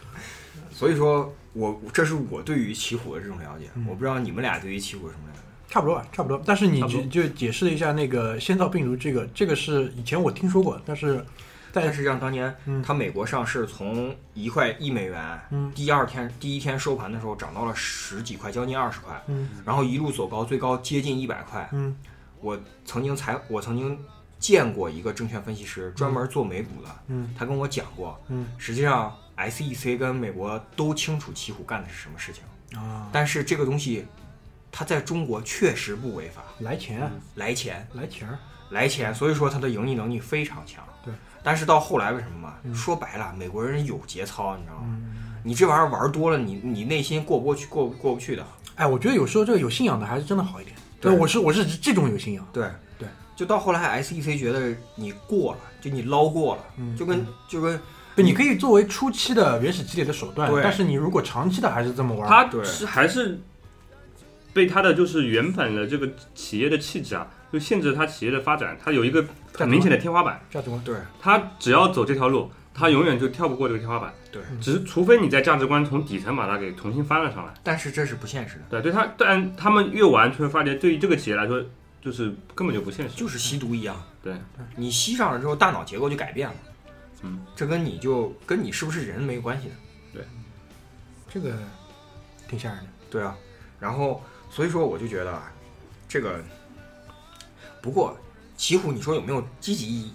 [0.70, 5.40] 所以说我这是我对于奇虎的这种了解，嗯我不知道你们俩对于奇虎有什么了解。
[5.68, 6.42] 差不多吧，差不多。
[6.44, 11.18] 但是你就就解释了一下那个先兆病毒，这个这个是以前我听说过，但是
[11.70, 12.82] 在但实际上当年嗯。
[12.82, 15.70] 它美国上市从一块一美元，嗯。
[15.74, 19.48] 第二天第一天收盘的时候涨到了十几块，将近二十块，嗯。
[19.64, 21.68] 然后一路走高，最高接近一百块。
[21.72, 21.94] 嗯。
[22.40, 23.98] 我曾经才，我曾经
[24.38, 27.32] 见过一个证券分析师，专门做美股的，嗯。
[27.38, 28.46] 他跟我讲过，嗯。
[28.56, 34.06] 实际上 SEC 跟美国都清楚奇虎干的是什么事情，啊，但是这个东西，
[34.78, 38.38] 它在中国确实不违法，来钱啊来钱来钱儿，
[38.70, 40.84] 来钱，所以说他的盈利能力非常强。
[41.04, 41.12] 对，
[41.42, 42.54] 但是到后来为什么嘛？
[42.62, 44.84] 嗯说白了，美国人有节操，你知道吗？
[44.84, 45.14] 嗯。
[45.42, 48.46] 你这玩意儿玩多了，你你内心过不过去，过过不去的。
[48.76, 50.76] 哎，我觉得有时候这个有信仰的还是真的好一点。
[51.00, 52.46] 对我是我是这种有信仰。
[52.52, 57.80] 对对，就到后来 SEC 觉得你过了，就你捞过了，嗯就跟就跟
[58.14, 63.40] 对，你可以作为初期的原始积累的手段，对但是你如果长期的还是这么玩，他对是还是
[64.52, 70.82] 被他的就是原本的这个企业的气质啊，就限制了他企业的发展，他有一个很明显的天花板，价值观。
[70.84, 74.12] 对他只要走这条路，他永远就跳不过这个天花板。
[74.30, 77.54] 对，只是除非你在价值观从底层把它给重新翻了上来。
[77.62, 81.64] 但是这是不现实的，对，对他，但他们越玩，就会发觉对于这个企业来说，
[82.02, 83.16] 就是根本就不现实。
[83.16, 83.96] 就是吸毒一样。
[84.22, 84.34] 对，
[84.76, 86.54] 你吸上了之后，大脑结构就改变了。
[87.22, 89.74] 嗯，这跟你就跟你是不是人没有关系的。
[90.12, 90.22] 对
[91.32, 91.54] 这个
[92.46, 92.86] 挺吓人的。
[93.10, 93.34] 对啊，
[93.80, 95.52] 然后所以说我就觉得啊，
[96.08, 96.40] 这个
[97.80, 98.16] 不过
[98.56, 100.12] 奇虎你说有没有积极意义？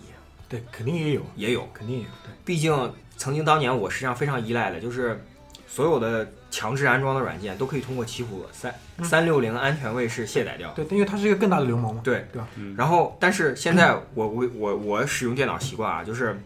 [0.50, 2.10] 对，肯定也有，也有，肯定也有。
[2.24, 5.24] 对，毕竟曾经当年我实际上非常依赖的就是
[5.68, 10.72] 所有的强制安装的软件都可以通过奇虎三嗯三六零安全卫士卸载掉。
[10.74, 12.02] 对，因为它是一个更大的流氓嘛。
[12.04, 12.48] 对对吧？
[12.56, 16.40] 嗯，然后，但是现在我我我我使用电脑习惯啊，就是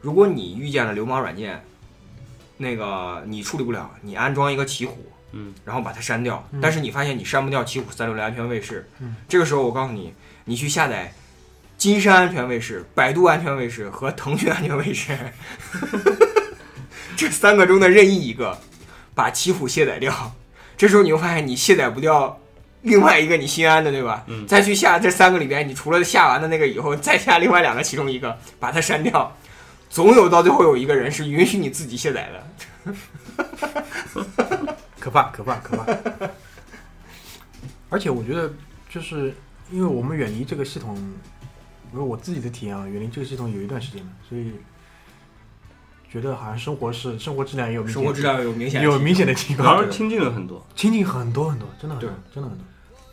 [0.00, 1.64] 如果你遇见了流氓软件，
[2.58, 4.96] 那个你处理不了，你安装一个奇虎，
[5.32, 6.60] 嗯，然后把它删掉，嗯。
[6.60, 10.12] 但是你发现你删不掉奇虎三六零安全卫士，嗯，这个时候我告诉你，
[10.44, 11.12] 你去下载
[11.76, 15.16] 金山安全卫士、百度安全卫士和腾讯安全卫士，
[17.16, 18.58] 这三个中的任意一个，
[19.14, 20.32] 把奇虎卸载掉，
[20.76, 22.38] 这时候你会发现你卸载不掉
[22.82, 24.24] 另外一个你心安的，对吧？
[24.26, 24.46] 嗯。
[24.46, 29.36] 再去下这三个里边，你除了下完的那个以后，再下另外两个其中一个，把它删掉，
[29.90, 32.94] 总有到最后有一个人是允许你自己卸载的。
[35.00, 36.30] 可怕，可怕，可怕。
[37.88, 38.52] 而且我觉得，
[38.88, 39.34] 就是
[39.72, 40.96] 因为我们远离这个系统，
[41.92, 44.52] 因为我自己的体验啊，远离这个系统有一段时间了，所以
[46.08, 50.64] 觉得好像生活是生活质量也有明显生活质量有明显有明显的提高，反而亲近了很多。
[50.76, 52.66] 亲近很多很多，真的很多，真的很多。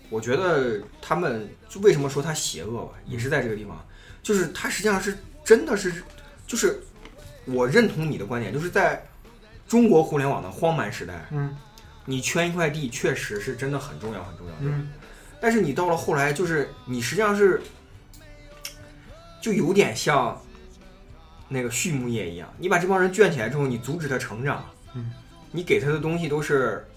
[0.10, 3.84] 我觉得他们就为什么说他邪恶吧，也是在这个地方，
[4.22, 6.04] 就是他实际上是真的是，
[6.46, 6.82] 就是
[7.46, 9.04] 我认同你的观点，就是在
[9.68, 11.56] 中国互联网的荒蛮时代，嗯
[12.10, 14.90] 你圈一块地确实是真的很重要很重要，对嗯，
[15.42, 17.62] 但是你到了后来，就是你实际上是，
[19.42, 20.42] 就有点像
[21.50, 25.12] 那个畜牧业一样，你把这帮人圈起来之后，你阻止他成长，嗯，
[25.52, 26.88] 你给他的东西都是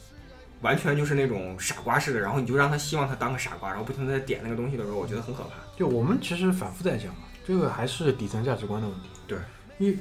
[0.60, 5.50] 完全就是那种傻瓜式的，然后你就让他希望他当个傻瓜，然后不停的在点那个东西的时候，我觉得很可怕。
[5.76, 9.08] 就我们其实反复在讲嘛，这个还是底层价值观的问题。
[9.26, 9.38] 对，
[9.78, 9.98] 一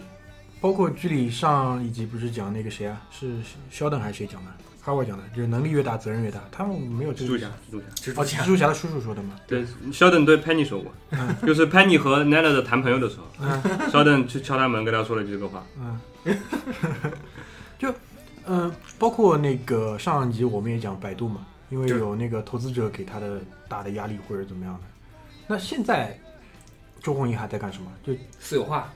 [0.61, 3.37] 包括剧里上一集不是讲那个谁啊，是
[3.71, 4.51] 肖登还是谁讲的？
[4.89, 6.39] 哈维讲的，就是能力越大，责任越大。
[6.51, 7.85] 他们没有蜘蛛侠，蜘蛛侠。
[8.15, 9.35] 哦，蜘蛛侠蜘蛛侠的叔叔说的嘛。
[9.45, 15.63] 对，肖顿对 Penny 说过，嗯 就是 Penny 和 Nana 的谈朋友的时候，嗯肖登去敲他门，跟他说了这个话。
[15.79, 15.99] 嗯，
[17.77, 17.93] 就
[18.47, 24.81] 嗯、包括那个上一集我们也讲百度嘛，因为有那个投资者给他的大的压力或者怎么样的。
[25.45, 26.19] 那现在
[26.99, 27.91] 周鸿祎还在干什么？
[28.03, 28.91] 就私有化，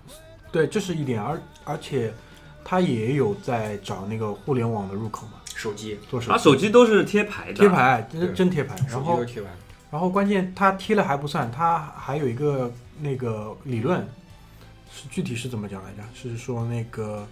[0.51, 2.11] 对，这是一点，而而且，
[2.65, 8.75] 他也有在找那个互联网的入口嘛，手机，做手他手机都是贴牌的，贴牌，真真贴牌。
[8.89, 9.49] 然后贴牌。
[9.91, 14.07] 然后关键他贴了还不算，他还有一个那个理论，
[14.91, 16.03] 是具体是怎么讲来着？
[16.15, 17.27] 是说那个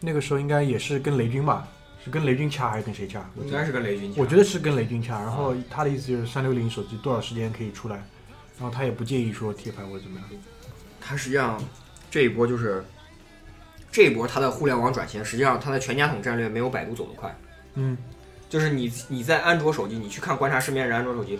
[0.00, 1.68] 那个时候应该也是跟雷军吧？
[2.04, 3.24] 是跟雷军掐还是跟谁掐？
[3.36, 4.20] 我应该是跟雷军掐。
[4.20, 5.20] 我觉得是跟雷军掐。
[5.20, 7.96] 然后他的意思就是三六零手机多少时间可以出来，
[8.58, 10.28] 然后他也不介意说贴牌或者怎么样。
[11.00, 11.62] 他实际上
[12.10, 12.84] 这一波就是
[13.92, 17.32] 这一波他的互联网转型，实际上他的全家桶战略没有百度走得快。
[17.74, 17.96] 嗯，
[18.48, 21.38] 就是你你在安卓手机，你去看观察身边人安卓手机，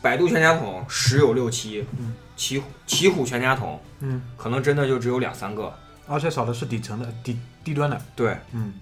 [0.00, 2.14] 百度全家桶十有六七，嗯。
[2.36, 5.76] 奇虎奇虎全家桶嗯，可能真的就只有两三个。
[6.06, 8.00] 而且少的是底层的低低端的。
[8.14, 8.74] 对，嗯。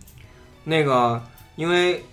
[0.62, 1.22] 那个
[1.54, 2.04] 因为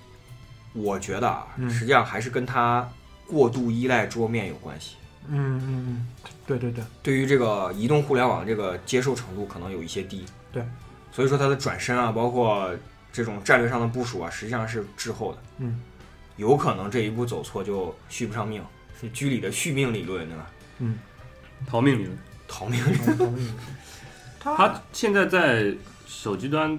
[0.71, 1.69] 我觉得啊，嗯。
[1.69, 2.89] 实际上还是跟它
[3.27, 4.95] 过度依赖桌面有关系。
[5.27, 6.07] 嗯嗯嗯，
[6.47, 10.25] 对对对，对于这个移动互联网这个接受程度可能有一些低。
[10.49, 10.63] 对，
[11.11, 12.73] 所以说它的转身啊，包括
[13.13, 15.37] 这种战略上的部署啊，实际上是滞后的。
[15.59, 15.79] 嗯，
[16.35, 18.61] 有可能这一步走错就续不上命，
[18.99, 20.49] 是居里的续命理论，对吧？
[20.79, 20.99] 嗯，
[21.67, 22.17] 逃命理论。
[22.47, 22.83] 逃命。
[24.41, 25.73] 他他现在在
[26.05, 26.77] 手机端，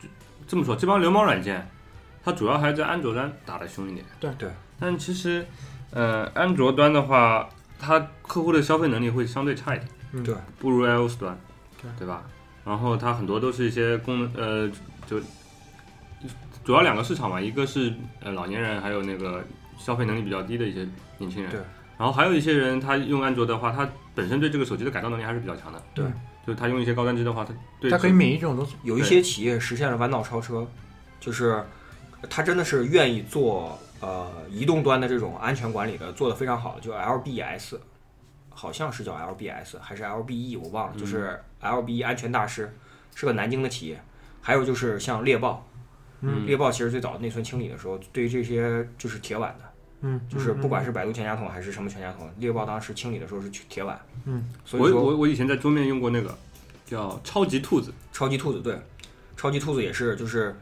[0.00, 0.08] 就
[0.46, 1.68] 这么说，这帮流氓软件，
[2.24, 4.04] 它主要还是在安卓端打得凶一点。
[4.20, 4.50] 对对。
[4.78, 5.44] 但其实，
[5.90, 11.38] 呃，安卓端的话，它客户的消费能力会相对差一点，嗯对不如 iOS 端，
[11.82, 12.22] 对对吧？
[12.64, 14.70] 然后它很多都是一些功能，呃，
[15.06, 15.20] 就
[16.64, 19.44] 主要两个市场嘛，一个是呃老年人，还有那个
[19.78, 20.86] 消费能力比较低的一些
[21.18, 21.50] 年轻人。
[21.50, 21.60] 对。
[21.98, 25.82] 然后还有一些人，他用安卓的话，他本身对这个手机的改造能力还是比较强的。
[25.94, 26.04] 对。
[26.46, 28.74] 就是他用一些高端机的话，他对他可以免疫这种东西。
[28.82, 30.66] 有一些企业实现了弯道超车，
[31.20, 31.62] 就是
[32.30, 37.76] 他真的是愿意做呃移动端的这种安全管理的，做的非常好，就 LBS，
[38.48, 42.74] 好像是叫 LBS 还是 LBE 我忘了，就是 LBE 安全大师，
[43.14, 44.00] 是个南京的企业。
[44.40, 45.68] 还有就是像猎豹，
[46.22, 49.64] 嗯猎豹其实最早内存清理的时候，对于这些就是铁碗的，
[50.02, 56.36] 嗯，就是不管是百度全家桶还是什么全家桶，猎豹当时清理的时候是铁碗，嗯，所以说我我我以前在桌面用过那个
[56.86, 58.78] 叫超级兔子，超级兔子对，
[59.36, 60.54] 超级兔子也是就是，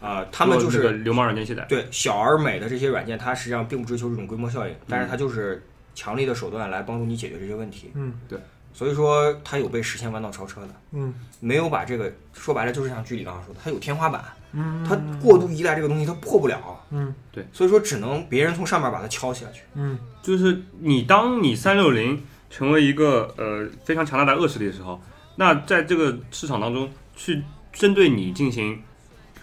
[0.00, 1.64] 呃，他们就是流氓软件卸载。
[1.68, 5.62] 对小而美的这些软件，它实际上并不追求这种规模效应，但是它就是
[5.94, 7.90] 强力的手段来帮助你解决这些问题。
[7.94, 8.38] 嗯，对。
[8.72, 16.58] 所以说它有被实现弯道超车的，嗯没有把这个说白了就是像居里刚刚说的，它有天花板，嗯，他过度依赖这个东西他破不了，
[16.90, 17.14] 嗯。
[17.30, 17.46] 对。
[17.52, 19.62] 所以说只能别人从上面把它敲下去。
[19.74, 19.98] 嗯。
[20.22, 25.00] 就是你当你三六零成为一个呃非常强大的恶势力的时候，
[25.36, 28.82] 那在这个市场当中去针对你进行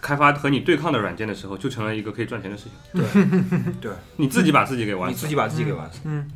[0.00, 3.02] 开发和你对抗的软件的时候，就成了一个可以赚钱的事情。
[3.02, 5.14] 对对， 你自己把自己给玩死。
[5.14, 6.00] 你自己把自己给玩死。
[6.04, 6.30] 嗯。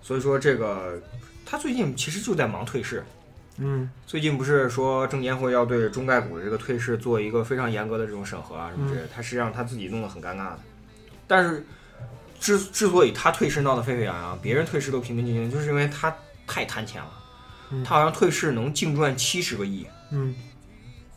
[0.00, 1.00] 所以说这个
[1.44, 3.04] 他最近其实就在忙退市，
[3.58, 3.90] 嗯。
[4.06, 10.58] 最近不是说证监会要对中概股的这个退市做一个非常严格的这种审核啊什么之类的，他实际上他自己弄得很尴尬的。
[11.26, 11.66] 但是
[12.40, 16.14] 之之所以他退市闹得沸沸扬扬，别人退市都平平静静，就是因为他
[16.46, 17.12] 太贪钱了。
[17.70, 17.84] 嗯。
[17.84, 20.34] 他好像退市能净赚七十个亿，嗯。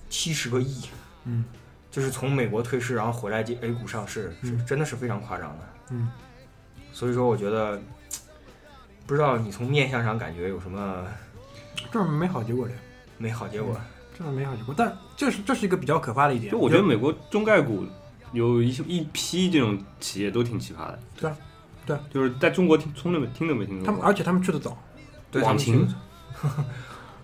[0.09, 0.81] 七十个亿，
[1.23, 1.45] 嗯，
[1.89, 5.59] 就是从美国退市然后回来进 A 股上市，是嗯真的是非常夸张的。
[5.91, 6.11] 嗯，
[6.91, 7.81] 所以说我觉得，
[9.07, 11.07] 不知道你从面相上感觉有什么
[11.75, 12.73] 这种没好结果的，
[13.17, 13.79] 没好结果？
[14.17, 14.73] 这种没好结果。
[14.77, 16.51] 但这是这是一个比较可怕的一点。
[16.51, 17.85] 就我觉得美国中概股
[18.33, 20.99] 有一些一批这种企业都挺奇葩的。
[21.17, 21.37] 对啊
[21.85, 23.85] 对啊，就是在中国听从来没听都没听说过。
[23.85, 24.77] 他们而且他们去的早。
[25.31, 25.87] 对网秦，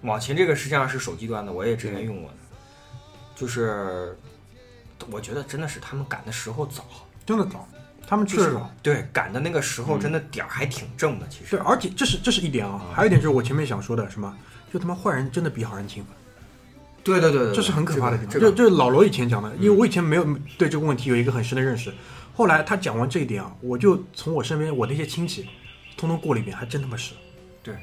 [0.01, 2.37] 网秦 这个实际上是手机端的，我也之前用过的，
[3.35, 4.17] 就是
[5.11, 6.85] 我觉得真的是他们赶的时候早，
[7.25, 7.67] 真的早，
[8.07, 8.73] 他们去的早。
[8.81, 11.59] 对，赶的那个时候真的点儿还挺正的，其实对，。
[11.59, 14.33] 而且这是这是一点啊，还有一点就是我前面想说的什么，
[14.73, 16.13] 就他妈坏人真的比好人勤奋，
[17.03, 18.33] 对对对对，这是很可怕的地方。
[18.33, 20.25] 这个就就是老罗以前讲的，因为我以前没有
[20.57, 21.93] 对这个问题有一个很深的认识，
[22.33, 25.45] 后来他讲完这一点啊，我就从我身边我那些亲戚，
[25.97, 27.13] 通通过了一遍，还真他妈是，
[27.61, 27.73] 对，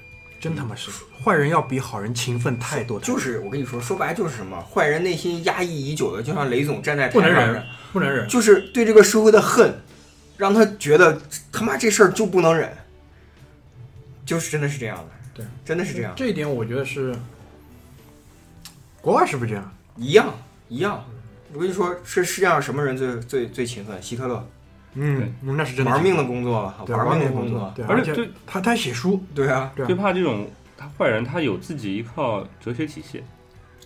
[0.40, 0.90] 真他妈是，
[1.22, 8.28] 坏人要比好人勤奋太多，就是我跟你说，说白了就是什么，坏人内心压抑已久的，就像雷总站在不能台上忍，不能忍。
[8.28, 9.74] 就是对这个社会的恨，
[10.37, 11.20] 让他觉得
[11.53, 12.70] 他妈这事儿就不能忍，
[14.24, 15.05] 就是真的是这样的，
[15.35, 17.14] 对，真的是这样，这一点我觉得是，
[19.01, 19.74] 国外是不是这样？
[19.97, 20.35] 一样
[20.68, 21.05] 一样。
[21.53, 24.03] 我跟你说，是世界上什么人最最最勤奋？
[24.03, 24.49] 希特勒，
[24.95, 25.93] 嗯，那是真的。
[25.93, 33.22] 玩命的工作，了玩命的的工工作，对，而且对他他写书，对啊，对最怕这种他坏人，他有自己一套哲学体系，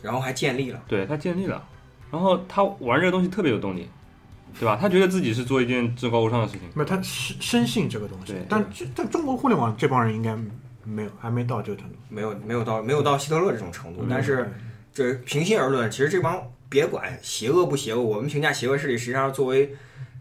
[0.00, 1.62] 然后还建立了，对他建立了，
[2.10, 3.86] 然后他玩这个东西特别有动力，
[4.58, 4.76] 对吧？
[4.80, 10.36] 他觉得自己是做一件至高无上的事情，没有他深深信这个东西对，但这但中国互联网这帮人应该
[10.84, 11.96] 没有，还没到这个程度。
[12.08, 14.50] 没有没有到没有到希特勒这种程度，但是
[14.92, 19.74] 这平心而论，其实这帮别管邪恶不邪恶，我们评价邪恶势力实际上作为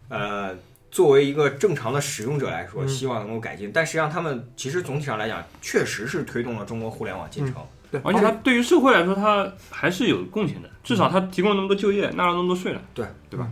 [0.10, 0.56] 呃
[0.92, 3.72] 作为一个正常的使用者来说，嗯希望能够改进。
[3.74, 7.56] 但实际上他们其实总体上来讲，确实是推动了中国互联网进程。
[7.90, 12.82] 对，而且它对于社会来说，它还是有贡献的，至少它提供了那么多就业，纳了那么多税了。
[12.94, 13.50] 对对吧？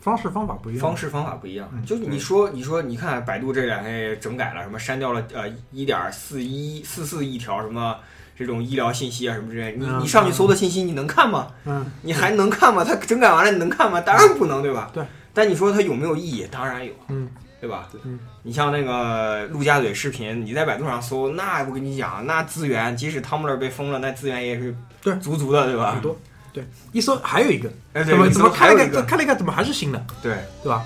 [0.00, 7.96] 方式方法不一样，方式方法不一样，嗯就是你说你说你看百度这两天也整改了，什么删掉了呃一点四一四四亿条什么
[8.36, 11.48] 这种医疗信息啊什么之类，你嗯你上去搜的信息你能看吗？
[11.64, 12.84] 嗯，你还能看吗？
[12.84, 14.00] 它整改完了你能看吗？
[14.00, 14.90] 当然不能，对吧？
[14.92, 15.04] 对。
[15.34, 16.46] 但你说它有没有意义？
[16.50, 17.28] 当然有，嗯，
[17.60, 17.88] 对吧？
[17.92, 18.00] 对。
[18.42, 26.00] 你像那个陆家嘴视频，你在百度上搜，那我跟你讲，那资源即使 Tumblr 被封了，那资源也是对足足的，对吧很？
[26.00, 26.16] 多。
[26.52, 29.00] 对，一搜还有一个，哎，对怎么怎么开了还有一个？
[29.00, 30.84] 个开了一个，怎么还是新的，对，对吧？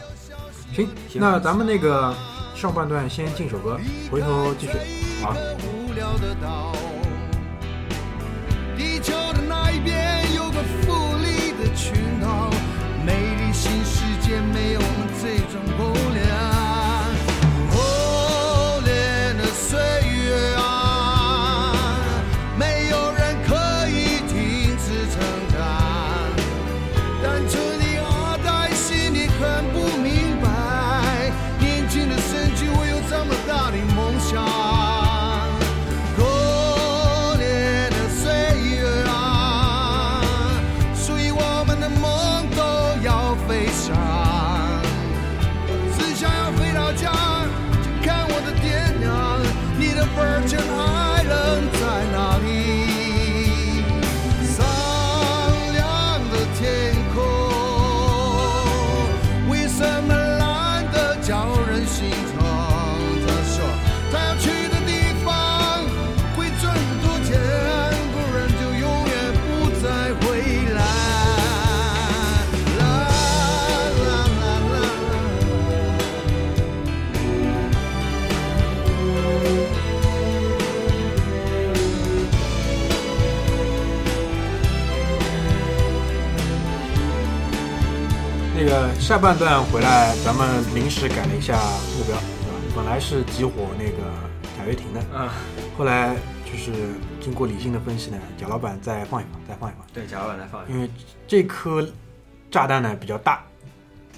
[0.75, 2.15] 行，行那咱们那个
[2.55, 3.79] 上半段先进首歌，
[4.11, 4.73] 回头继续。
[5.23, 5.35] 好。
[5.35, 6.73] 无聊的岛，
[8.77, 12.51] 地球的那一边有个富丽的群岛，
[13.05, 16.32] 美丽新世界没有我们这种破裂，
[89.13, 91.53] 下半段回来，咱们临时改了一下
[91.99, 92.73] 目标，对吧？
[92.75, 94.11] 本来是激活那个
[94.57, 95.29] 贾跃亭的，嗯，
[95.77, 96.73] 后来就是
[97.21, 100.75] 经过理性的分析呢，贾老板再放一放，再放一放，对，贾老板再放一放。
[100.75, 100.89] 因为
[101.29, 101.87] 这颗
[102.51, 103.45] 炸弹呢比较大，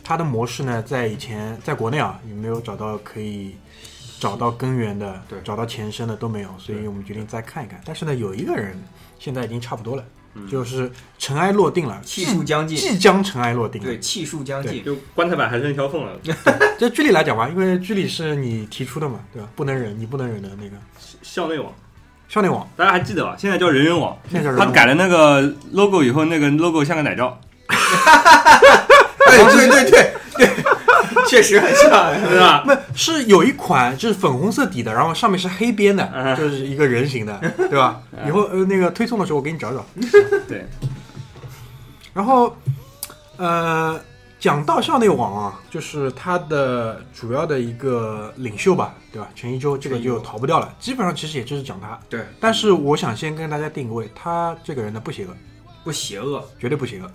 [0.04, 3.56] 它的模式呢在以前在国内啊也没有找到可以
[4.20, 7.80] 找到根源的，对找到前身的都没有，所以我们决定再看一看。
[7.84, 8.80] 但是呢，有一个人
[9.18, 10.04] 现在已经差不多了，
[10.50, 13.86] 就是尘埃落定了，气数将近即将尘埃落定了。
[13.86, 14.84] 对，气数将近。
[14.84, 16.12] 就棺材板还剩一条缝了。
[16.78, 19.48] 这剧里来讲吧，因为剧里是你提出的嘛，对吧？
[19.54, 20.76] 不能忍，你不能忍的那个
[21.22, 21.72] 校内网，
[22.28, 23.36] 校内网，大家还记得吧？
[23.38, 24.16] 现在叫人人网。
[24.30, 25.40] 现在叫人网他改了那个
[25.72, 30.63] logo 以后，那个 logo 像个奶罩， 哎，对对对对，
[31.34, 32.14] 确实很像。
[32.30, 32.64] 是吧？
[32.64, 38.00] 不是有一款就是粉红色底的，然后上面是黑边的，嗯 就是一个人形的，对吧？
[38.26, 39.84] 以后呃那个推送的时候我给你找找。
[40.46, 40.64] 对，
[42.12, 42.56] 然后
[43.36, 44.00] 呃，
[44.38, 49.28] 讲到校内网啊，就是它的主要的一个领袖吧，对吧？
[49.34, 51.98] 陈一舟这个就逃不掉了，基本上其实也就是讲他。
[52.08, 55.34] 对，但是我想先跟大家定个位，他这个人呢不邪恶，
[55.82, 57.10] 不邪恶，绝对不邪恶，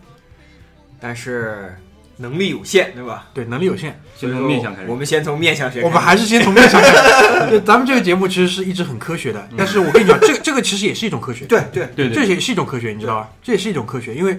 [0.99, 1.73] 但是
[2.21, 3.27] 能力有限，对吧？
[3.33, 3.99] 对，能力有限。
[4.15, 4.95] 先从面相开始我。
[4.95, 5.85] 们先从面相学开始。
[5.85, 6.91] 我们还是先从面相看。
[7.49, 13.29] 就咱们这个节目其实是一直很科学的，但是我跟你讲，这个这个其实也是一种科学，对对对对，这也是一种科学，你知道吧？
[13.41, 14.37] 这也是一种科学，因为，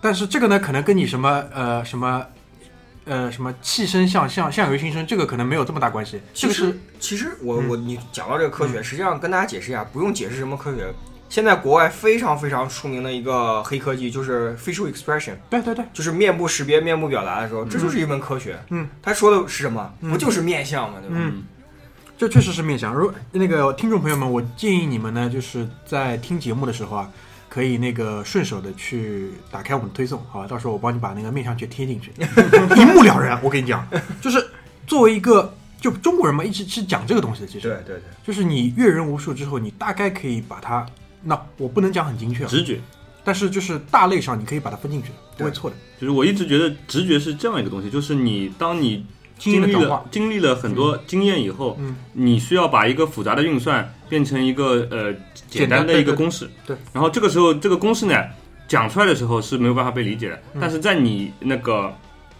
[0.00, 2.24] 但是这个呢，可能跟你什么呃什么
[3.04, 6.20] 呃什么气生相相相由心生，这个可能没有这么大关系。
[6.32, 10.86] 这其实个是其实我嗯我你讲到这个科学，实际上跟大家解释一下，不用解释什么科学。
[11.30, 18.58] 现在国外非常非常出名的一个黑科技就是 facial expression，对对对，就是面部识别、面部表达的时候，这就是一门科学。
[18.70, 19.94] 嗯，他说的是什么？
[20.00, 20.98] 嗯不就是面相吗？
[21.00, 21.14] 对吧？
[21.16, 21.44] 嗯，
[22.18, 22.92] 这确实是面相。
[22.92, 27.08] 如那个听众朋友们，我建议你们呢，就是在听节目的时候啊，
[27.48, 30.48] 可以那个顺手的去打开我们的推送，好吧？
[30.48, 32.10] 到时候我帮你把那个面相去贴进去，
[32.76, 33.38] 一目了然。
[33.40, 33.86] 我跟你讲，
[34.20, 34.44] 就是
[34.84, 40.84] 作为一个就中国人嘛，一直是讲这个东西的，其实对对对，就是你阅人无数之后，你大概可以把它，
[41.22, 42.80] 那我不能讲很精确啊，直觉。
[43.22, 45.76] 但是就是大类上你可以把它分进去，不会错的。
[46.00, 49.04] 就是我一直觉得直觉是这样一个东西，就是你当你
[49.38, 55.14] 经历了经历了很多经验以后，嗯，你需要把一个复杂的运算变成一个呃
[55.50, 56.50] 简单的一个公式。
[56.66, 56.74] 对。
[56.74, 58.14] 对然后这个时候这个公式呢
[58.66, 60.60] 讲出来的时候是没有办法被理解的，嗯。
[60.60, 61.94] 但是在你那个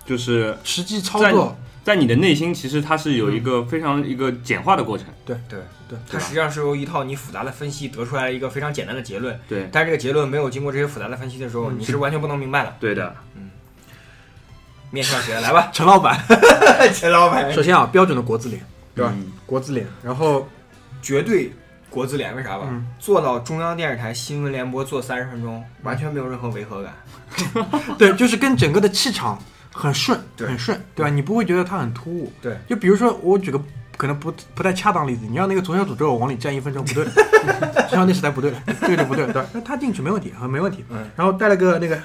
[0.06, 5.06] 就是实际操作，在你的内心，其实它是有一个非常一个简化的过程。
[5.24, 5.58] 对对
[5.88, 5.98] 对。
[6.10, 11.76] 它实际上是由一套你复杂的分析得出来一个非常简单的结论，对，但是这个结论没有经过这些复杂的分析的时候，嗯。
[11.78, 12.76] 你是完全不能明白的。
[12.78, 13.50] 对的，嗯。
[14.90, 15.40] 面向谁？
[15.40, 16.18] 来吧， 陈老板，
[16.94, 17.52] 陈老板。
[17.52, 18.62] 首先啊，标准的国字脸，
[18.94, 19.12] 对吧？
[19.16, 19.32] 嗯。
[19.46, 20.48] 国字脸，然后
[21.00, 21.52] 绝对
[21.88, 22.66] 国字脸，为啥吧？
[22.68, 22.86] 嗯。
[22.98, 26.94] 做到中央电视台新闻联播做三十分钟，完全没有任何违和感。
[27.96, 29.40] 对，就是跟整个的气场
[29.72, 31.10] 很顺，对很顺，对吧？
[31.10, 32.32] 你不会觉得它很突兀。
[32.42, 33.60] 对，就比如说我举个
[33.96, 37.12] 可能不不太恰当例子，你让那个左小诅咒往里站一分钟，不对的，
[37.88, 39.48] 中央电视台不对的，这个就不对了，对吧？
[39.52, 40.84] 那他进去没问题，很没问题。
[40.88, 42.00] 嗯，然后戴了个那个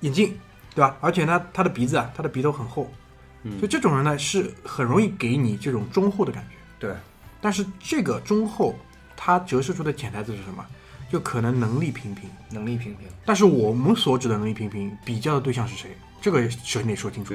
[0.00, 0.38] 眼镜，
[0.74, 0.96] 对吧？
[1.00, 2.90] 而且呢，他的鼻子啊，他的鼻头很厚，
[3.42, 6.56] 嗯就这种人呢是很容易给你这种忠厚的感觉。
[6.78, 6.94] 对，
[7.40, 8.74] 但是这个忠厚，
[9.16, 10.64] 它折射出的潜台词是什么？
[11.10, 12.30] 就可能能力平平。
[12.50, 13.08] 能力平平。
[13.24, 15.90] 但是我们所指的能力平平，比较的对象是谁？
[16.20, 17.34] 这个首先得说清楚，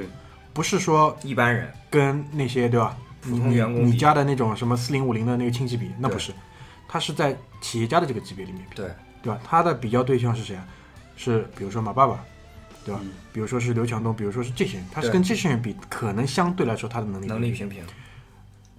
[0.52, 2.96] 不是说一般人跟那些对吧？
[3.20, 6.32] 普通员工你家的那种什么四零五零的那个亲戚比，那不是，
[6.86, 8.88] 他是在企业家的这个级别里面比，对
[9.20, 9.40] 对吧？
[9.44, 10.64] 他的比较对象是谁啊？
[11.16, 12.24] 是比如说马爸爸，
[12.84, 13.00] 对吧？
[13.02, 17.94] 嗯比如说是刘强东，比如说是这些人，他是跟这些人比，可能相对来说他的能力能力平平平。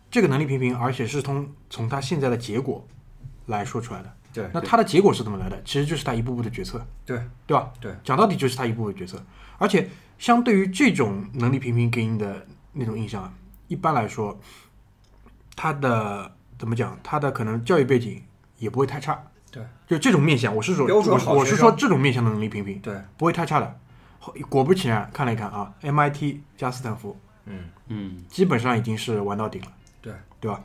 [0.10, 2.88] 这个能力平平，而且是从从他现在的结果
[3.48, 4.14] 来说出来的。
[4.34, 5.62] 对那他的结果是怎么来的？
[5.64, 7.70] 其实就是他一步步的决策，对对吧？
[7.82, 9.22] 对，讲到底就是他一步步的决策。
[9.58, 13.34] 而且相对于这种能力平平给你的那种印象啊，
[13.68, 14.40] 一般来说，
[15.56, 16.98] 他的怎么讲？
[17.04, 18.22] 他的可能教育背景
[18.58, 19.22] 也不会太差。
[19.50, 23.80] 对，就这种面相，我是说，我我是说这种面相的能力平平，对，不会太差的。
[24.20, 29.68] 后果不其然，看了一看啊，MIT 加斯坦福嗯，嗯基本上已经是玩到顶了，
[30.02, 30.62] 对对吧？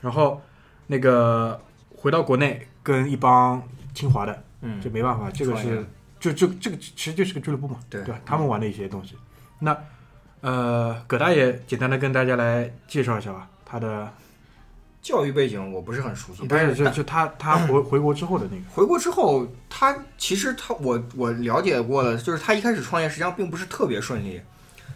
[0.00, 0.40] 然后
[0.86, 1.60] 那个
[1.96, 3.60] 回到国内跟一帮
[3.92, 5.84] 清华的，嗯这没办法，这个是
[6.20, 8.20] 就就这个其实就是个俱乐部嘛，对吧？
[8.24, 9.16] 他们玩的一些东西。
[9.58, 9.76] 那
[10.42, 14.12] 呃，葛大爷简单的跟大家来介绍一下吧，他的
[15.02, 24.40] 教育背景我不是很熟悉，不但是是就就他他回 回国之后的那个，回国之后，他其实他我我了解过了，就是他一开始创业实际上并不是特别顺利。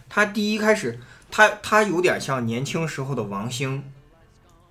[0.07, 0.99] 他第一开始，
[1.31, 3.83] 他他有点像年轻时候的王兴，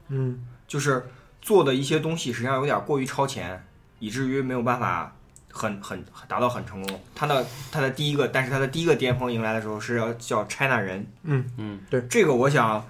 [0.09, 1.07] 嗯就是
[1.43, 3.65] 做的一些东西实际上有点过于超前，
[3.99, 5.15] 以至于没有办法
[5.57, 7.01] 很很达到很成功。
[7.15, 12.85] 他的他的第一个，但是他的第一个巅峰迎来的时候是要叫 China 人，嗯嗯，对这个我想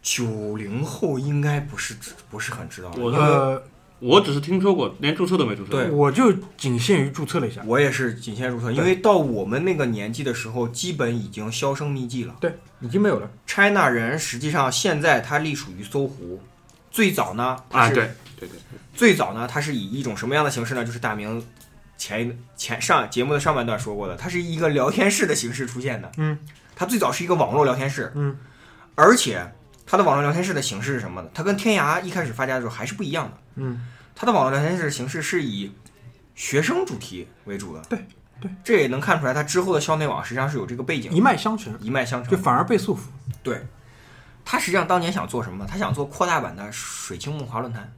[0.00, 1.96] 九零后应该不是
[2.30, 3.62] 不是很知道，我的呃，
[3.98, 5.72] 我只是听说过，连注册都没注册。
[5.72, 12.36] 对我就仅限于注册了一下，我也是仅限注册，因为到我们那个年纪的时候，基本已经销声匿迹了。
[12.38, 13.28] 对，已经没有了。
[13.46, 16.40] China 人实际上现在它隶属于搜狐，
[16.94, 18.04] 最早呢，它啊，是、对
[18.38, 18.58] 对对，
[18.94, 20.84] 最早呢，它是以一种什么样的形式呢？
[20.84, 21.44] 就是大明
[21.98, 26.12] 前一前上节目的上半段说过的，它是以一个聊天室的形式出现的。
[26.18, 26.38] 嗯，
[26.76, 28.36] 它最早是一个网络聊天室，嗯，
[28.94, 29.44] 而且
[29.84, 31.28] 它的网络聊天室的形式是什么呢？
[31.34, 33.38] 它跟天涯一开始发家的时候还是不一样的。
[33.56, 35.72] 嗯，它的网络聊天室形式是以
[36.36, 37.82] 学生主题为主的。
[37.88, 37.98] 对
[38.40, 42.36] 对，这也能看出来，它之后的校内网实际上是有这个背景，一脉相承，一脉相承就。
[42.36, 43.00] 反而被束缚。
[43.42, 43.66] 对，
[44.44, 45.66] 他实际上当年想做什么？
[45.66, 47.92] 他想做扩大版的水清木华论坛。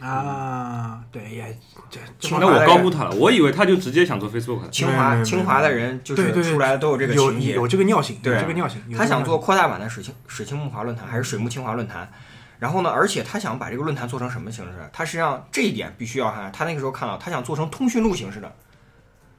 [0.00, 1.58] 啊，对也，
[1.90, 4.70] 这这清那我高估他了，我以为他就直接想做 Facebook 的。
[4.70, 8.82] 清华清华的人就是对对对出来的都有这个情节，有这个尿性，有对这个尿性。
[8.96, 12.10] 他想做扩大版的水清水清木华论坛，还是水木清华论坛？
[12.58, 14.90] 然后呢，而且他想把这个论坛做成什么形式？
[14.92, 18.50] 他实际上这一点必须要看，他那个时候看到，他想做成通讯录形式的。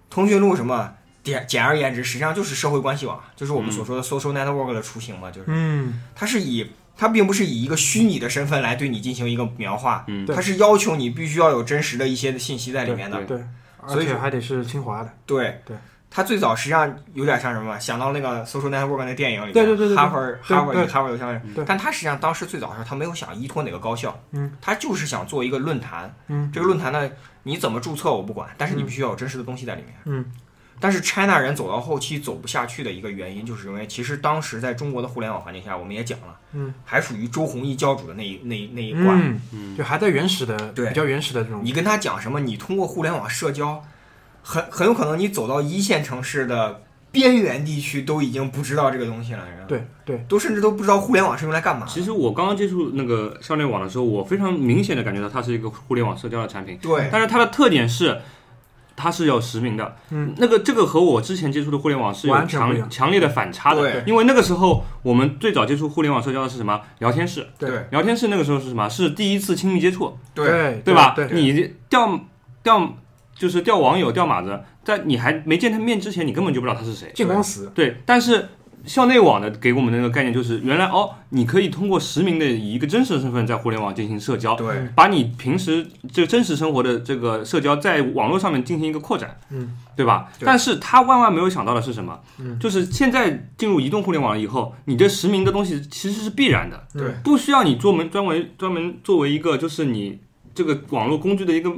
[0.10, 0.94] 通讯录什么？
[1.24, 13.20] 简简而言之，实际上就是社会关系网，就是我们所说的 social network 的雏形嘛，就是嗯，它是以它并不是以一个虚拟的身份来对你进行一个描画，嗯它是要求你必须要有真实的一些信息在里面的。
[13.24, 13.38] 对，
[13.88, 15.10] 所以说而且还得是清华的。
[15.26, 15.76] 对对，
[16.12, 17.80] 它最早实际上有点像什么？
[17.80, 26.14] 想到那个 Social Network 那电影里面，对对对哈佛哈佛对与哈佛有相关对但他实际上当时最早的时候，他没有想依托哪个高校，嗯，他就是想做一个论坛。
[26.28, 27.10] 嗯这个论坛呢，
[27.44, 29.96] 你怎么注册我不管，但是你必须要有真实的东西在里面。
[30.06, 30.26] 嗯，
[30.84, 39.14] 但是 China 人走到后期走不下去的一个原因，就是因为其实当时在中国的互联网环境下，我们也讲了，嗯，还属于周鸿祎教主的那一那一那一挂。
[39.16, 41.62] 嗯，嗯，就还在原始的，对比较原始的这种。
[41.64, 42.42] 你跟他讲什么？
[42.42, 43.82] 你通过互联网社交，
[44.42, 46.82] 很很有可能你走到一线城市的
[47.14, 49.68] 边缘地区都已经不知道这个东西了，你知道吗？
[49.70, 51.86] 对对，都甚至都不知道互联网是用来干嘛。
[51.88, 58.20] 其实我刚刚接触那个校内网的时候，我非常明显的感觉到它是一个互联网社交的产品，对但是它的特点是。
[58.96, 66.80] 它是有实名的，嗯，那个这个和我之前接触的互联网是有强强烈的反差的，对因为那个时候我们最早接触互联网社交的是什么？
[67.00, 68.88] 聊天室，对聊天室那个时候是什么？
[68.88, 71.14] 是第一次亲密接触，对对对吧？
[71.16, 72.20] 对，你调
[72.62, 72.96] 调
[73.36, 77.12] 就是调网友钓马子，在你还没见他面之前，你根本就不知道他是谁。
[77.16, 77.72] 见光死。
[77.74, 78.48] 对，但是
[78.86, 90.30] 校内网的给我们的那个概念就是，原来哦，你可以通过实名的以一个真实的身份在互联网进行社交，对，把你平时这个真实生活的这个社交在网络上面进行一个扩展，嗯，对吧？
[90.38, 90.46] 对。
[90.46, 92.20] 但是他万万没有想到的是什么？
[92.40, 92.60] 嗯。
[92.60, 97.12] 就是现在进入移动互联网了以后，你这实名的东西其实是必然的，嗯对。
[97.24, 100.20] 不需要你专门专门专门作为一个就是你
[100.54, 101.72] 这个网络工具的一个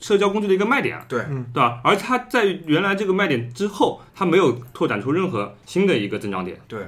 [0.00, 1.04] 社交工具的一个卖点啊。
[1.08, 1.80] 对嗯对吧？
[1.84, 6.58] 而它在原来这个卖点之后，它没有拓展出任何新的一个增长点。
[6.66, 6.80] 对，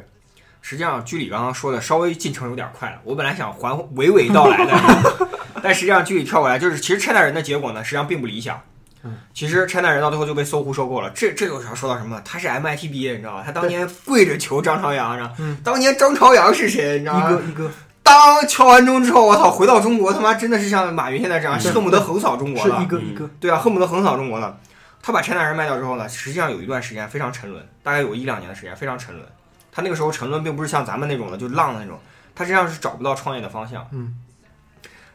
[0.60, 5.28] 实际上居里刚刚说的稍微进程有点快了，我本来想还娓娓道来的，
[5.62, 8.60] 但实际上居里跳过来，就是其实 China 人的结果呢，实际上并不理想。
[9.04, 11.10] 嗯，其实 China 人到最后就被搜狐收购了。
[11.10, 12.22] 这这就是要说到什么？
[12.24, 13.42] 他是 MIT 毕业，你知道吧？
[13.44, 15.34] 他当年跪着求张朝阳，然后？
[15.40, 16.98] 嗯当年张朝阳是谁？
[16.98, 17.36] 你知道吗一吗？
[17.36, 17.70] 哥一哥
[18.02, 22.78] 当敲完钟之后，我操，回到中国，他妈真的是像马云现在这样，恨不得横扫中国了。
[22.78, 24.58] 嗯一个一个，对啊，恨不得横扫中国了。
[25.00, 29.26] 他把 China 人卖掉之后呢，实际上有一段时间非常沉沦，大概有一两年的时间非常沉沦。
[29.70, 31.98] 他那个时候沉沦并不是像咱们那种的就浪的那种，
[32.34, 33.86] 他实际上是找不到创业的方向。
[33.92, 34.14] 嗯。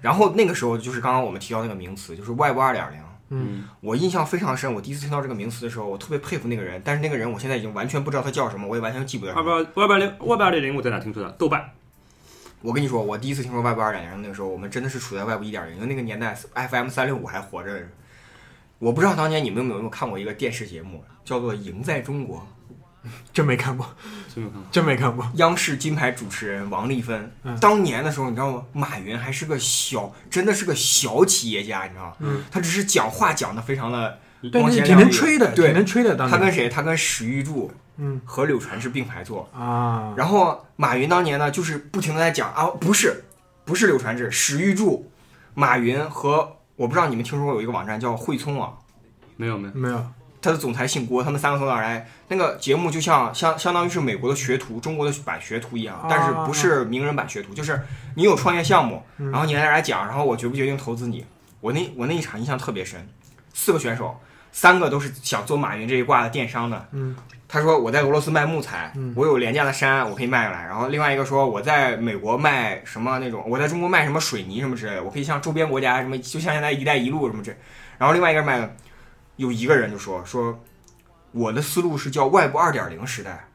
[0.01, 2.99] 然后那个时候就是刚刚我们提到那个名词，就是 Web 二点零。
[3.29, 9.65] 嗯，我印象非常深，我第一次听到这个名词的时候，我特别佩服那个人，但是那个人我现在已经完全不知道他叫什么，我也完全记不得什二么。
[9.73, 11.29] 八二八零二点零零，我在哪听说的？
[11.31, 11.69] 豆瓣。
[12.61, 17.87] 我跟你说，我第一次听说外部二点零那个时候，我们真的是处在外部一点零，因为那个年代 FM 三六五还活着。
[18.79, 22.47] 我不知道当年你们有没有看过一个电视节目，叫做《赢在中国》，
[23.33, 23.95] 真没看过，
[24.33, 24.67] 真没看过。
[24.71, 25.31] 真没看过。
[25.35, 27.31] 央视金牌主持人王丽芬。
[27.43, 28.63] 嗯当年的时候，你知道吗？
[28.73, 32.15] 马云还是个小，真的是个小企业家，你知道吗？
[32.19, 34.19] 嗯，他只是讲话讲的非常的
[34.51, 36.15] 光鲜亮丽能吹的，对挺能吹的。
[36.15, 36.69] 当年，他跟谁？
[36.69, 39.49] 他跟史玉柱嗯和柳传志并排坐。
[39.53, 43.23] 啊，然后马云当年呢，就是不停的在讲啊，不是，
[43.65, 45.11] 不是柳传志，史玉柱、
[45.53, 48.77] 马云和我不知道你们听说过有一个网站叫汇聪网，
[49.35, 49.73] 没有没有。
[49.73, 50.05] 没有，
[50.41, 52.07] 他的总裁姓郭，他们三个从哪儿来？
[52.27, 57.81] 那个节目就像相相当于是美国的学徒，中国的版学徒一样，但是不是名人版学徒，就是
[58.15, 61.25] 你有创业项目，嗯然后你来这儿来讲，然后我决不决定投资你。
[61.59, 63.09] 我那我那一场印象特别深，
[63.53, 64.15] 四个选手，
[64.51, 66.87] 三个都是想做马云这一挂的电商的。
[66.91, 67.15] 嗯
[67.49, 70.65] 他说我在俄罗斯卖木材，嗯我有廉价的山，我可以卖过来。
[70.65, 77.55] 然后另外一个说我在美国卖什么那种，我在中国卖什么水泥什么之类的，我可以向周边国家什么，就像现在“一带一路”什么这。
[77.97, 78.75] 然后另外一个人卖的，
[79.37, 80.59] 有一个人就说说，
[81.31, 83.47] 我的思路是叫外部二点零时代。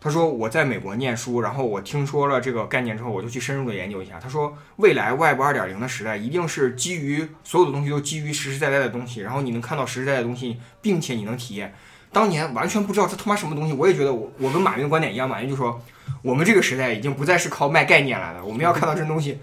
[0.00, 4.18] 他说我在美国念书，然后我听说了这个概念之后，我就去深入的研究一下。
[4.18, 11.74] 他说未来 Web 二点零的时代一定是基于所有的东西都基于实实在在的东西，然后你能看到实实在在的东西，并且你能体验。
[12.12, 15.80] 当年完全不知道这他妈什么东西，我也觉得我我跟马云的观点一样，马云就说
[16.22, 19.38] 我们这个时代已经不再是靠卖概念来的，我们要看到真东西。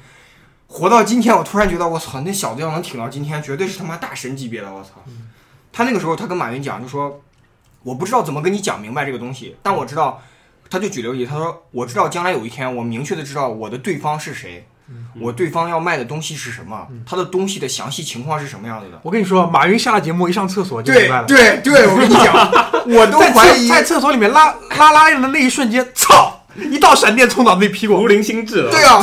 [0.67, 4.89] 活到今天，我突然觉得我操，那小子要能挺到今天，绝对是他妈大神级别的，我操！
[5.71, 7.21] 他那个时候他跟马云讲，就说
[7.83, 10.21] 我不知道怎么跟你讲明白这个东西，但我知道，
[10.67, 14.67] 他就举了个例，他说我知道将来有一天我明确的知道我的对方是谁，
[15.19, 18.99] 我对方要卖的东西是什么，他的东西的详细情况是什么样子的。
[19.03, 21.25] 我跟你说，马云下了节目一上厕所就明白了。
[21.25, 22.51] 对对，我跟你讲，
[22.87, 26.41] 我都怀疑在厕所里面拉拉拉链的那一瞬间，操！
[26.71, 28.71] 一道闪电从脑子里劈过无，灵心智了。
[28.71, 29.01] 对啊，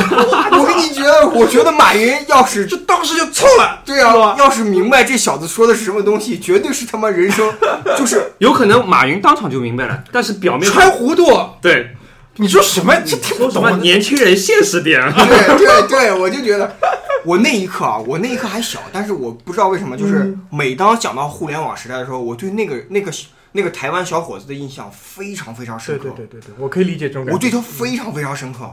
[0.53, 3.83] 我跟你觉得，我觉得马云要是就当时就错了。
[3.85, 7.53] 对啊，要是明白这小子说的是什么东西，绝对是他妈人生
[7.99, 11.26] 就是有可能马云当场就明白了，但是表面穿糊涂，
[11.61, 11.95] 对
[12.37, 12.95] 你说什么？
[13.05, 13.76] 这听不懂啊。
[13.76, 15.01] 年轻人现实点。
[15.12, 16.76] 对对 对，我就觉得，
[17.24, 23.12] 我那一刻啊，我那一刻还小，但是我不知道为什么，就是嗯每当讲到互联网时代的时候，我对那个那个
[23.53, 26.11] 那个台湾小伙子的印象非常非常深刻。
[26.16, 27.35] 对对对对，我可以理解这种感觉。
[27.35, 28.70] 我对他非常非常深刻。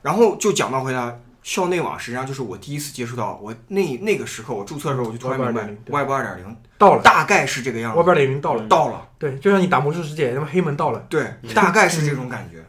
[0.00, 8.66] 然后就讲到回来，校内网实际上就是我第一次接触到，我那那个时刻我注册的时候，我就突然明白 Web 2.0对，Web 二点零到了，大概是这个样子，外边的已经到了。
[8.66, 11.04] 到了，对，就像你打魔兽世界，那么黑门到了。
[11.08, 12.56] 对，大概是这种感觉。
[12.56, 12.64] 对，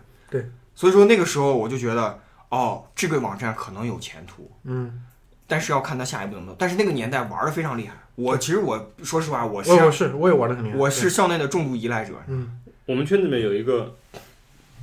[0.83, 2.19] 所以说那个时候我就觉得，
[2.49, 5.01] 哦，这个网站可能有前途，嗯，
[5.47, 6.57] 但是要看他下一步怎么走。
[6.59, 10.75] 但是那个年代玩的非常厉害，我其实我说实话，我是我我是我也玩的很厉害。
[10.75, 12.15] 我是校内的重度依赖者。
[12.27, 13.95] 嗯我们圈子里面有一个，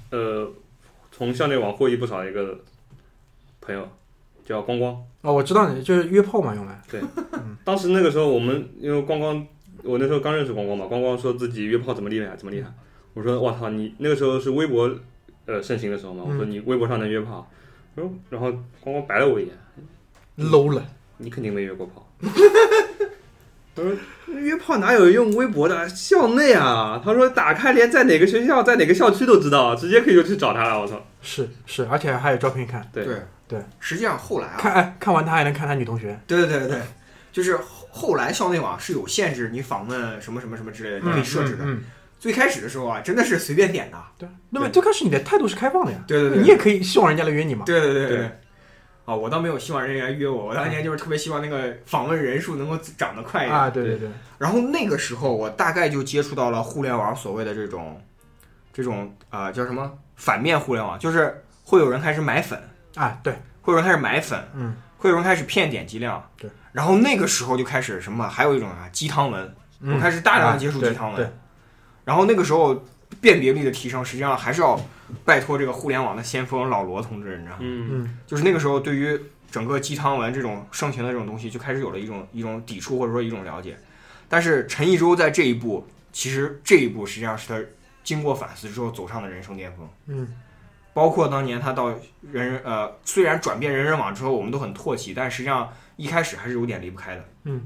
[0.08, 0.50] 呃，
[1.12, 2.58] 从校内网获益不少的一个
[3.60, 3.86] 朋友，
[4.42, 4.94] 叫光光。
[5.20, 7.02] 哦，我知道你就是约炮嘛，用来对。
[7.62, 9.46] 当时那个时候，我们因为光光，
[9.82, 12.72] 我那时候刚认识光光嘛，光光说自己约炮怎么厉害，怎么厉害。
[13.12, 14.90] 我说我操，你那个时候是微博
[15.50, 17.50] 呃盛行的时候嘛，我说你微博上能约炮，
[17.94, 19.54] 然后然后光光白了我一眼
[20.38, 20.82] ，low 了。
[21.18, 22.08] 你肯定没约过炮。
[23.76, 23.94] 我说
[24.40, 25.88] 约炮哪有用微博的？
[25.88, 30.80] 校内啊，他说打开连在哪个学校、在哪个校区都知道，直接可以就去找他了。
[30.80, 31.00] 我操！
[31.22, 36.18] 是是，而且还有照片看，对对对，实际上后来啊，看哎看完他还能看他女同学。
[36.26, 36.80] 对对对对，
[37.32, 41.64] 就是后后来校内网是有限制，你访问什么什么什么之类的，你可以设置的。
[41.64, 41.82] 嗯，
[42.20, 43.96] 最开始的时候啊，真的是随便点的。
[44.18, 46.38] 对，那么最开始你的态度是开放的呀，对对对。
[46.42, 47.64] 你也可以希望人家来约你嘛。
[47.64, 48.18] 对对对对。
[48.18, 48.30] 对。
[49.06, 53.58] 哦，我倒没有希望人家约我，我当年就是特别希望那个访问人数能够涨得快一点。
[53.58, 54.08] 啊，对对对，
[54.38, 58.00] 然后那个时候，我大概就接触到了互联网所谓的这种，
[58.72, 62.62] 这种啊、呃叫什么反面互联网，就是会有人开始买粉，
[62.94, 66.48] 啊对，会有人开始买粉，嗯，会有人开始骗点击量，对。
[66.70, 69.94] 然后那个时候就开始什么，还有一种啊鸡汤文，嗯。
[69.94, 71.32] 我开始大量的接触鸡汤文，对，
[72.04, 72.84] 然后那个时候
[73.20, 74.80] 辨别力的提升，实际上还是要
[75.24, 77.58] 拜托这个互联网的先锋老罗同志，你知道吗？
[77.62, 79.20] 嗯，嗯就是那个时候对于
[79.50, 83.76] 整个鸡汤文这种盛行的这种东西，就开始有了一种一种抵触或者说一种了解。
[84.28, 87.60] 但是陈一舟在这一步，其实这一步实际上是他
[88.02, 89.88] 经过反思之后走上的人生巅峰。
[90.06, 90.28] 嗯
[90.92, 91.88] 包括当年他到
[92.20, 97.24] 人人呃，虽然转变人人网之后，我们都很唾弃，但实际上一开始还是有点离不开的。
[97.44, 97.62] 嗯，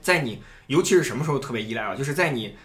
[0.00, 1.94] 在你尤其是什么时候特别依赖啊？
[1.94, 2.56] 就是在你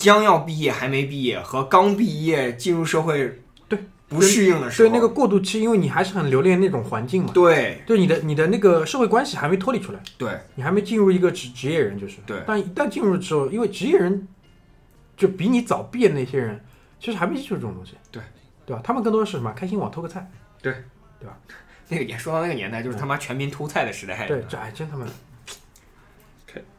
[0.00, 3.38] 将要毕业还没毕业和刚毕业进入社会
[3.68, 3.78] 对
[4.08, 7.82] 不适应的时候，所以那个过渡期，因为你还是很留恋那种环境嘛，对。
[7.86, 10.40] 就你的你的那个社会关系还没脱离出来，对。
[10.54, 12.16] 你还没进入一个职职业人，就是。
[12.24, 12.42] 对。
[12.46, 14.26] 但一旦进入之后，因为职业人
[15.18, 16.58] 就比你早毕业的那些人，
[16.98, 18.22] 其实还没接触这种东西，对。
[18.64, 18.80] 对吧？
[18.82, 19.52] 他们更多的是什么？
[19.52, 20.26] 开心网偷个菜，
[20.62, 20.72] 对。
[21.20, 21.36] 对吧？
[21.88, 24.26] 那个也说到那个年代，就是他妈全民偷菜的时代。
[24.26, 25.06] 对，这哎真他妈。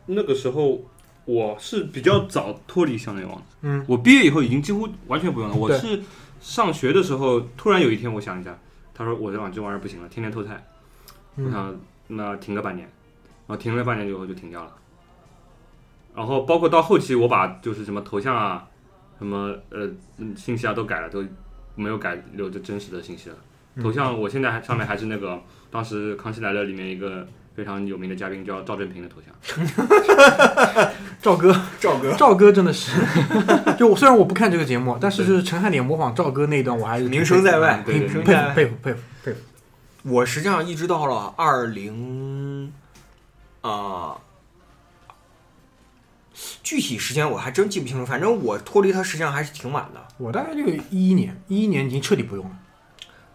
[0.07, 0.81] 那个时候
[1.25, 5.55] 我是比较早脱离校内网的，嗯我毕业以后已经几乎完全不用了。
[5.55, 6.01] 我是
[6.39, 8.57] 上学的时候，突然有一天我想一下，
[8.93, 10.65] 他说我这网这玩意儿不行了，天天偷菜，
[11.35, 12.87] 我嗯想那停个半年，
[13.47, 14.71] 然后停了半年以后就停掉了。
[16.15, 18.67] 然后包括到后期，我把就是什么头像啊、
[19.17, 21.23] 什么呃嗯信息啊都改了，都
[21.75, 23.35] 没有改留着真实的信息了。
[23.75, 27.25] 嗯头像我现在还上面还是那个当时《康熙来了》里面一个
[27.55, 29.31] 非常有名的嘉宾叫赵正平的头像。
[31.21, 32.91] 赵哥，赵哥赵哥真的是，
[33.77, 38.53] 就我虽然我不看这个节目，但是就是陈汉典模仿赵哥那一段，我还是名声在外，佩服名声在外。
[38.53, 39.39] 佩服佩服佩服。
[40.03, 42.73] 我实际上一直到了二零，
[43.61, 44.17] 啊，
[46.63, 48.05] 具体时间我还真记不清楚。
[48.05, 50.01] 反正我脱离他实际上还是挺晚的。
[50.17, 52.51] 我大概就一一年，一一年已经彻底不用了。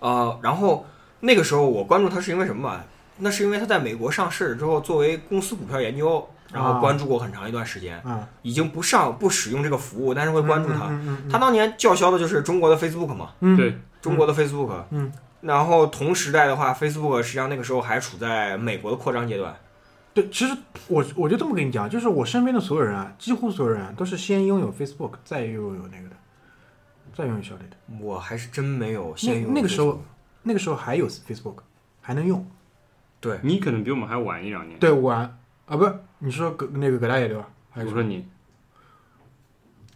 [0.00, 0.84] 呃，然后
[1.20, 2.84] 那个时候我关注他是因为什么吧？
[3.18, 7.98] 那是因为它在美国上市之后，作为公司股票研究，然后啊关注过很长一段时间。
[8.00, 10.86] 啊，已经不上不使用这个服务，但是会关注它。
[10.88, 14.84] 嗯嗯嗯它当年叫嚣的就是中国的 Facebook 嘛，嗯，对，中国的 Facebook。
[14.90, 15.10] 嗯，
[15.40, 19.56] 然后同时代的话，Facebook 实际上那个时候还处在美国的扩张阶段。
[20.12, 20.56] 对，其实
[20.88, 26.16] 我我就这么跟你讲，就是我身边的所有人啊，几乎所有人啊，都是先拥有 Facebook，再拥有那个的，
[27.14, 27.76] 再拥有小雷的。
[28.00, 30.02] 我还是真没有那先有那个时候
[30.42, 31.56] 那个时候还有 Facebook，
[32.00, 32.46] 还能用。
[33.20, 34.78] 对你可能比我们还晚一两年。
[34.78, 37.48] 对，晚啊，不是你说葛那个葛大爷对吧？
[37.70, 38.26] 还是我说你，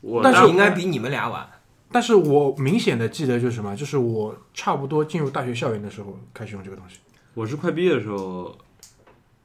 [0.00, 1.48] 我但是应该比你们俩晚。
[1.92, 6.98] 但是我明显的记得就是什么，就是我差不多进入大学校园的时候开始用这个东西。
[7.34, 8.56] 我是快毕业的时候，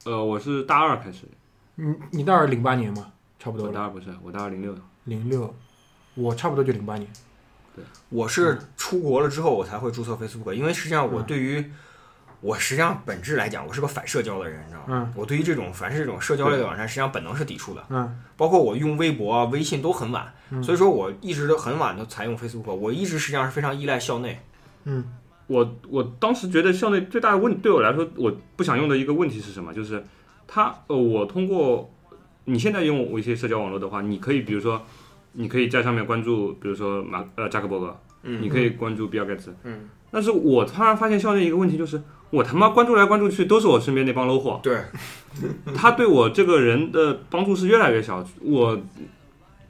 [0.04, 1.26] 呃，我是大二开始，
[1.74, 4.74] 你你大二零八年吗，差不多，我大二不是，我大二零六。
[5.04, 5.54] 零六，
[6.14, 7.08] 我差不多就零八年。
[7.74, 11.70] 对我是出国了之后我才会注册 Facebook，因为实际上我对于
[12.46, 14.86] 我实际上本质来讲，我是个反社交的人，你知道吗？
[14.88, 17.84] 嗯我对于这种凡是这种社交类的网站，实际上本能是抵触的。
[17.90, 22.72] 嗯包括我用微博啊、微信都很晚，嗯所以说我一直都很晚都才用 Facebook。
[22.72, 24.38] 我一直实际上是非常依赖校内。
[24.84, 25.04] 嗯
[25.48, 29.74] 我我当时觉得校内最大的问对我来说，我不想用的一个问题是什么？
[29.74, 30.04] 就是
[30.46, 31.92] 它呃，我通过
[32.44, 34.80] 你现在用一些社交网络的话，你可以比如说，
[35.32, 44.78] 你可以在上面关注，比如说马呃扎克伯格，嗯你可以关注比尔盖茨，嗯，但是我突然发现校内一个问题就是，我他妈关注来关注去都是我身边那帮 low 货，对，
[45.74, 48.26] 他对我这个人的帮助是越来越小。
[48.40, 48.78] 我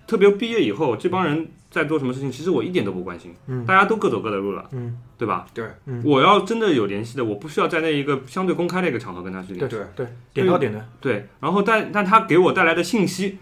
[0.07, 5.47] 特别毕业以后，这帮人在做什么事情，其实我一点都不关心，嗯大家都各走各的路了，嗯，对吧？
[5.53, 9.77] 对，嗯我要真的有联系的，我不需要在那一个相对公开的一个场合跟他去联系。
[9.77, 10.87] 对对，点到点的。
[11.01, 13.39] 对，然后但但他给我带来的信息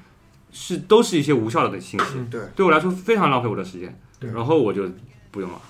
[0.51, 3.97] 是都是一些无效的信息，嗯对，对我来说非常浪费我的时间。
[4.19, 4.89] 对然后我就
[5.31, 5.61] 不用了。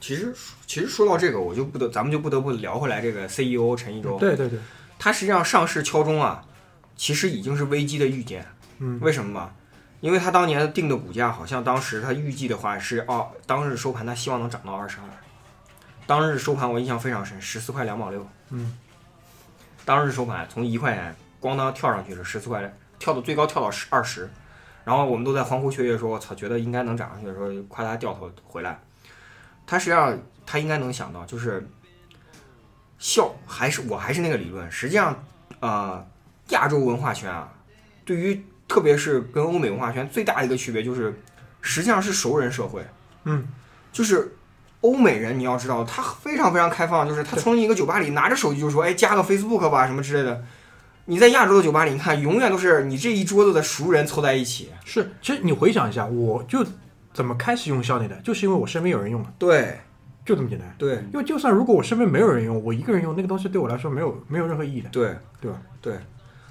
[0.00, 0.34] 其实
[0.66, 4.18] 其实说到这个，我就不得咱们就不得不聊回来这个 CEO 陈一舟。
[4.18, 4.58] 对对对，
[4.98, 6.42] 他实际上上市敲钟啊，
[6.96, 8.46] 其实已经是危机的预见。
[8.78, 9.50] 嗯为什么嘛？
[10.00, 15.04] 因为他当年定的股价，好像当时他预计的话是哦，当日收盘他希望能涨到二十二。
[16.06, 18.26] 当日收盘我印象非常深，十四块两毛六。
[18.48, 18.78] 嗯，
[19.84, 24.30] 当日收盘从一块钱咣当跳上去是十四块，跳到最高跳到十二十，
[24.82, 28.80] 然后我们都在欢呼雀跃说：“我操，觉得应该能涨上去的时候，夸他掉头回来。”
[29.70, 31.64] 他实际上他应该能想到，就是
[32.98, 35.24] 效还是我还是那个理论，实际上
[35.60, 36.04] 呃，
[36.48, 37.48] 亚洲文化圈啊，
[38.04, 41.14] 对于特别是跟欧美文化圈最大的一个区别就是，
[41.60, 42.84] 实际上是熟人社会。
[43.22, 43.46] 嗯，
[43.92, 44.36] 就是
[44.80, 50.42] 欧美人，你要知道，他非常非常开放，就是他从一个酒吧里拿着手机就说，哎，加个 Facebook 吧，什么之类的。
[51.04, 54.70] 你在亚洲的酒吧里，你看，永远都是你这一桌子的熟人凑在一起。
[54.84, 56.66] 是，其实你回想一下，我就
[57.12, 59.78] 怎么开始用校内的，就是因为我身边有人用了，对。
[60.22, 60.72] 就这么简单。
[60.78, 60.96] 对。
[61.12, 65.16] 因为就算如果我身边没有人用，我一个人用那个东西对我来说没有没有任何意义的，对。
[65.40, 65.60] 对吧？
[65.80, 65.98] 对，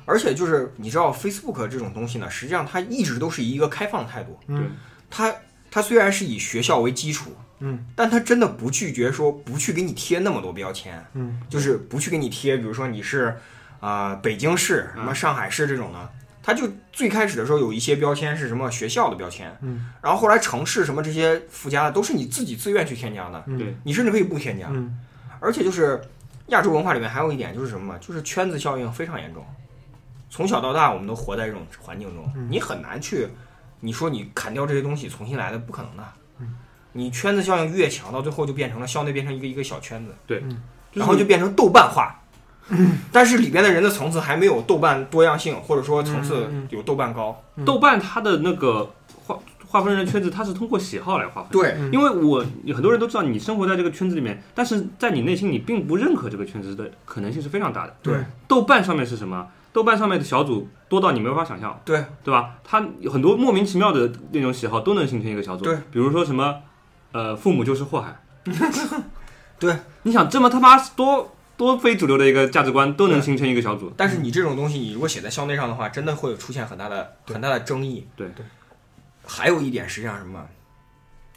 [0.05, 4.37] 而且就是你知道，Facebook 这种东西呢，实际上它一直都是一个开放态度。
[4.47, 4.71] 嗯。
[5.09, 5.33] 它
[5.69, 7.85] 它虽然是以学校为基础，嗯。
[7.95, 11.39] 但它真的不拒绝说不去给你贴那么多标签，嗯。
[11.47, 13.37] 就是不去给你贴，比如说你是
[13.79, 16.09] 啊、呃北京市、什么上海市这种的，
[16.49, 19.85] 它就最开始的时候有一些标签是什么学校的标签，嗯。
[20.01, 23.43] 然后后来城市什么这些附加的都是你自己自愿去添加的，
[23.83, 24.97] 你甚至可以不添加，嗯。
[25.39, 26.01] 而且就是
[26.47, 29.45] 亚洲文化里面还有一点就是什么嘛，就是圈子效应非常严重。
[30.31, 32.47] 从小到大，我们都活在这种环境中，嗯。
[32.49, 33.27] 你很难去，
[33.79, 36.03] 你说你砍掉这些东西重新来的，不可能的。
[36.39, 36.55] 嗯。
[36.93, 40.43] 你圈子效应越强，到最后就变成了校内变成一个一个小圈子，对。
[40.93, 42.18] 然后就变成豆瓣化。
[43.11, 47.41] 但是里边的人的层次还没有豆瓣多样性，或者说层次有豆瓣高。
[47.65, 48.91] 豆瓣它的那个
[49.25, 51.51] 划划分人的圈子，它是通过喜好来划分。
[51.51, 57.95] 对嗯因为我有很多人都知道你生活在这个圈子里面，但是在你内心你并不认可这个圈子的可能性是非常大的。
[58.01, 58.15] 对
[58.47, 59.47] 豆瓣上面是什么？
[59.71, 62.55] 豆瓣上面的小组多到你没法想象，对对吧？
[62.63, 65.63] 它有很多莫名其妙的那种喜好都能形成一个小组。
[65.63, 66.55] 对，比如说什么，
[67.11, 68.19] 呃，父母就是祸害。
[69.59, 78.07] 对， 你想这么他妈多多非主流的一个价值观都能形成一个小组，但是你这种东西，你如果写在校内上的话，真的会出现很大的很大的争议。
[78.15, 78.45] 对对。
[79.27, 80.47] 还有一点，实际上什么，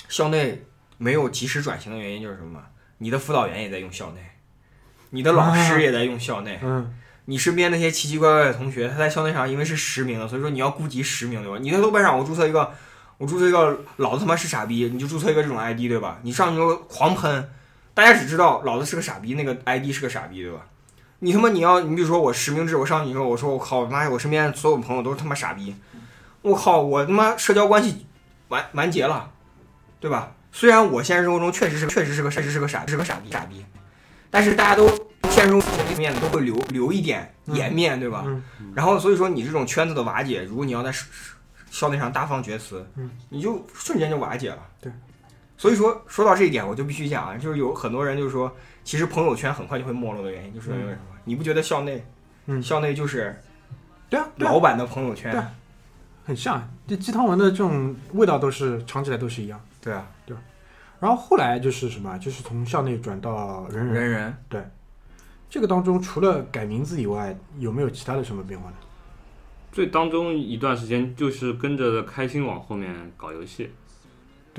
[0.09, 0.63] 校内
[0.97, 2.63] 没有及时转型的原因就是什么？
[2.99, 4.21] 你的辅导员也在用校内，
[5.11, 6.95] 你的老师也在用校内，嗯
[7.25, 11.59] 你身边那些奇奇怪怪的同学，他在校内上因为是实名的，所以说你要顾及实名，对吧？
[11.61, 12.73] 你在豆瓣上我注册一个，
[13.19, 16.21] 我注册一个老子他妈是傻逼，你就注册一个这种 ID，对吧？
[16.23, 17.51] 你上去就狂喷，
[17.95, 20.67] 大家只知道老子是个傻逼，那个 ID 是个傻逼，对吧？
[21.19, 25.75] 你他妈你要你比如说我实名制，我上去以后我说我靠妈呀，我身边所有朋友都是他妈傻逼，
[26.43, 28.07] 我靠我他妈社交关系
[28.49, 29.31] 完完结了，
[30.01, 30.33] 对吧？
[30.51, 33.65] 虽然我现实生活中确实是个确实是个确实是个傻是个傻逼傻逼，
[34.31, 34.89] 但是大家都
[35.31, 38.25] 现实中里面都会留留一点颜面，对吧？
[38.27, 38.43] 嗯
[38.75, 40.93] 然后所以说你这种圈子的瓦解，如果你要在
[41.71, 44.59] 校内上大放厥词，嗯你就瞬间就瓦解了。
[44.81, 44.93] 对，
[45.63, 48.53] 所以说说到这一点，我就必须讲啊，就是有很多人就是说，
[48.83, 51.17] 其实朋友圈很快就会没落的原因，就是因为什么？
[51.23, 52.05] 你不觉得校内，
[52.47, 53.41] 嗯校内就是
[54.11, 55.31] 对啊对啊老板的朋友圈？
[55.31, 55.55] 对啊
[56.25, 59.65] 很像，这鸡汤文的这种味道都是尝起来都是一样。
[59.81, 60.37] 对啊，对
[60.99, 64.71] 然后后来就是什么，就是从校内转到人人，人人
[65.49, 68.77] 这个当中除了改名字以外，有没有其他的什么变化呢？
[69.71, 73.71] 最当中一段时间就是跟着开心网后面搞游戏，对，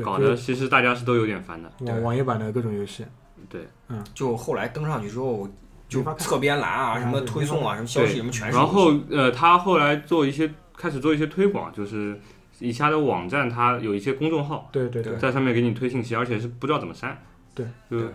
[0.01, 1.69] 搞得其实大家是都有点烦的。
[1.81, 3.05] 网网页版的各种游戏，
[3.49, 5.47] 对，嗯就后来登上去之后，
[5.89, 8.57] 就侧边栏啊，啊什么推送啊，什么消息对什么全是。
[8.57, 12.19] 然后呃，他后来做一些开始做一些推广，就是
[12.59, 17.21] 以下的网站它有一些公众号对对对，在上面给你推信息，而且是不知道怎么删。
[17.53, 18.09] 对，就对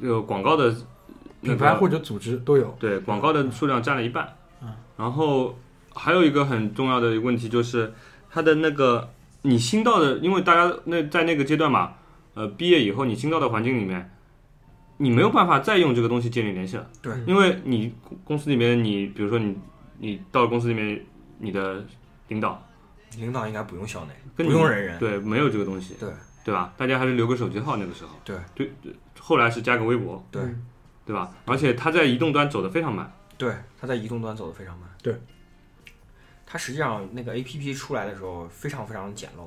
[0.00, 0.74] 有广告的
[1.40, 2.74] 那个品牌或者组织都有。
[2.80, 4.26] 对广告的数量占了一半。
[4.62, 5.58] 嗯然后
[5.94, 7.90] 还有一个很重要的问题就是
[8.30, 9.08] 它的那个
[9.42, 11.94] 你新到的，因为大家那在那个阶段嘛，
[12.34, 14.10] 呃，毕业以后你新到的环境里面，
[14.98, 16.86] 你没有办法再用这个东西建立联系了。
[17.00, 19.56] 对因为你公公司里面你比如说你
[19.98, 21.04] 你到公司里面，
[21.38, 21.84] 你的
[22.28, 22.62] 领导
[23.16, 24.98] 领导应该不用校内，跟你不用人人。
[24.98, 26.08] 对没有这个东西，对
[26.44, 26.72] 对吧？
[26.76, 28.10] 大家还是留个手机号那个时候。
[28.24, 30.66] 对对对，后来是加个微博，对嗯
[31.06, 31.30] 对吧？
[31.46, 33.10] 而且它在移动端走的非常慢。
[33.36, 34.88] 对，它在移动端走的非常慢。
[35.02, 35.18] 对，
[36.50, 39.46] 它实际上那个 A P P 出来的时候非常非常简陋。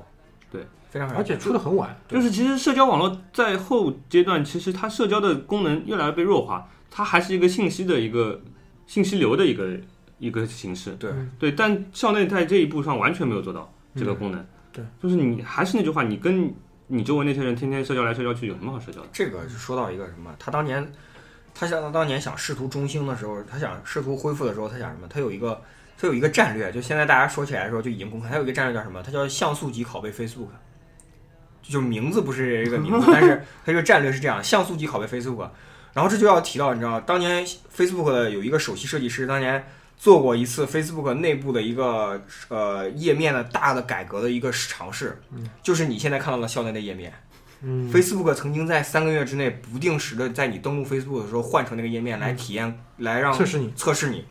[0.50, 1.94] 对，非常非常而且出的很晚。
[2.08, 8.40] 就是其实社交网络在后阶段，其实它社交的功能越来越被弱化，它还是一个信息的一个
[8.86, 9.78] 信息流的一个
[10.18, 10.92] 一个形式。
[10.92, 14.40] 对嗯对，但校内在这一步上完全没有做到这个功能。
[14.40, 16.52] 嗯对，就是你还是那句话，你跟
[16.86, 19.08] 你周围那些人天天社交来社交去，有什么好社交的？
[19.12, 20.92] 这个就说到一个什么，他当年，
[21.54, 25.06] 他想他当年想试图中兴的时候，他想试图恢复的时候，他想什么？
[25.08, 25.60] 他有一个
[25.98, 29.02] 他有一个战略，就现在大家说起来的时候就已经公开，它有一个战略叫什么？
[29.02, 30.48] 它叫像素级拷贝 Facebook。
[31.62, 35.48] 就名字不是这个名字， 但是它这个战略是这样：像素级拷贝 Facebook。
[35.94, 39.64] 然后这就要提到，你知道，当年 Facebook 的有一个首席设计师，当年
[39.96, 45.18] 做过一次 Facebook 内部的一个呃页面的大的改革的一个尝试，
[45.62, 47.12] 就是你现在看到的校内的页面。
[47.62, 53.72] 嗯 Facebook 曾经在三个月之内不定时的在你登录 Facebook 的时候换成那个页面来体验，来让测试你。
[53.74, 54.22] 测试你。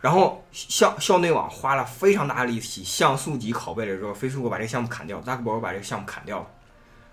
[0.00, 6.46] 然后校校内网花了非常大的力气，像素级拷贝了之后，Facebook 把这个项目砍掉，扎克伯格把这个项目砍掉了，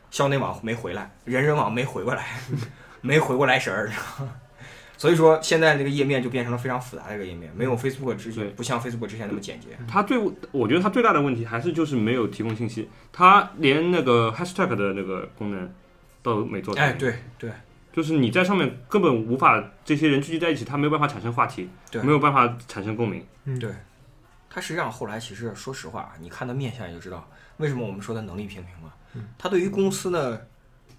[0.09, 2.25] 校内网没回来，人人网没回过来，
[3.01, 3.91] 没回过来神儿。
[4.99, 9.67] 所以说，现在这个页面就变成了非常复杂的一个页面，没有 Facebook 之前不像 Facebook 之前那么简洁。
[9.87, 10.17] 它最，
[10.51, 15.71] 我觉得它最大的问题还是就是没有提供信息，它连那个 hashtag 的那个功能
[16.23, 16.81] 都没做到。
[16.81, 17.51] 哎，对对
[17.97, 23.25] 就是你在上面根本无法这些人聚集在一起，他没有办法产生话题，对没有办法产生共鸣。
[23.45, 23.71] 嗯对，
[24.47, 27.27] 他实际上后来其实说实话，你看他面相你就知道
[27.57, 28.93] 为什么我们说他能力平平嘛。
[29.35, 30.47] 它对于公司的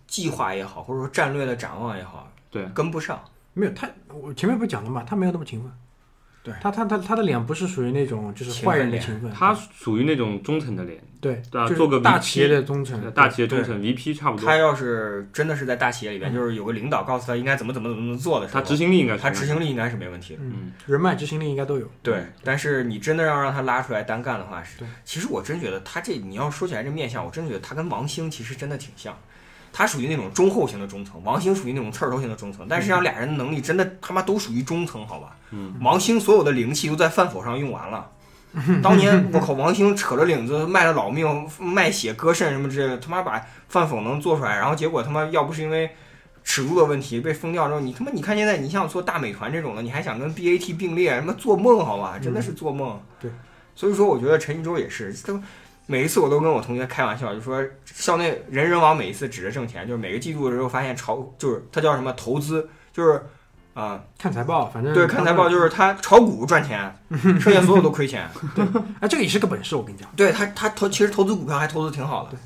[0.09, 3.23] 计划也好，或者说战略的展望也好，对跟不上。
[3.55, 5.73] 没有他，我前面不是讲了嘛，他没有那么勤奋。
[6.43, 20.41] 对他他他他的脸不是属于那种就是坏人的脸勤奋，他属于那种忠诚的脸，对对啊做个大企业的忠诚，大企业忠诚 VP 差不多他，要是真的是在大企业里边，就是有个领导告诉他应该怎么怎么怎么做的时候，他执行力应该是他执行力应该是没问题的。
[20.43, 21.91] 嗯，人脉执行力应该都有。
[22.03, 29.17] 对，但是你真的要让他拉出来单干的话，是对，其实我真觉得他这你要说起来这面相，我真的觉得他跟王兴其实真的挺像。
[29.73, 35.37] 他属于那种中后型的中层，王兴属于那种刺儿头型的中层，但实际上俩人的能力真的他妈都属于中层，好吧？
[35.51, 38.11] 嗯，王兴所有的灵气都在饭否上用完了。
[38.83, 45.91] 当年我靠，王兴扯着领子卖了老命，卖血割肾什么之类的，他妈把饭否能做出来，然后结果他妈要不是因为
[46.43, 52.19] 尺度的问题被封掉之后，你他妈你看现在你像做大美团这种的，你还想跟 BAT 并列，他妈做梦好吧？
[52.19, 52.99] 真的是做梦。
[53.21, 53.31] 对，
[53.75, 55.39] 所以说我觉得陈一舟也是，都
[55.91, 63.25] 每一次我都跟我同学开玩笑，就说校内人人网每一次指着挣钱，就是每个季度的时候发现炒，就是它叫什么投资，就是
[63.73, 66.95] 啊、看财报，反正对，看财报就是他炒股赚钱，
[67.41, 68.29] 剩下所有都亏钱。
[68.55, 68.67] 对
[69.01, 70.07] 哎，这个也是个本事，我跟你讲。
[70.15, 72.37] 对他，他投其实投资股票还投资挺好的，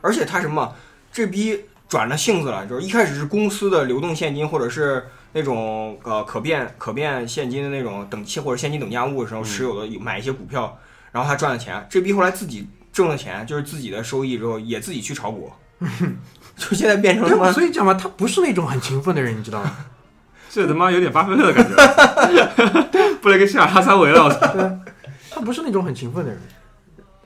[0.00, 0.72] 而且他什么，
[1.10, 10.78] 这逼转了性子了，就是一开始是公司的流动现金或者是那种呃可变可变现金的那种等期或者现金等价物的时候嗯持有的有买一些股票，
[11.10, 15.52] 然后他赚了钱，这逼后来自己挣了钱，就是自己的收益之后也自己去炒股，
[16.56, 19.76] 就现在变成对什么所以讲嘛，他不是那种很勤奋的人，你知道吗？
[20.48, 24.38] 这他妈有点巴菲特的感觉，布雷克希尔哈撒韦了，我操！
[25.28, 26.40] 他不是那种很勤奋的人。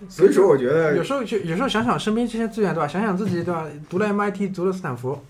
[0.08, 2.88] 所以说我觉得有时候就有时候想想身边这些资源，对吧？
[2.88, 3.66] 想想自己，对吧？
[3.90, 5.22] 读了 MIT，读了斯坦福，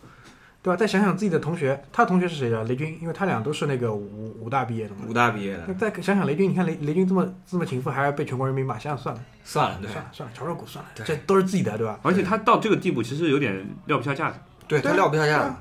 [0.69, 0.77] 对吧？
[0.77, 2.63] 再想想自己的同学，他的同学是谁啊？
[2.65, 5.01] 雷军，因为他俩都是那个武武大毕业的嘛。
[5.09, 11.99] 武大毕业的，再想想雷军，你看雷雷军这么这么勤奋，还要被全国人民骂，想想算了，算了，对算了算了，炒炒股算了，对这都是自己的，对吧？
[12.03, 15.55] 而且他到这个地步，其实有点撂不下架子，对他撂不下架子。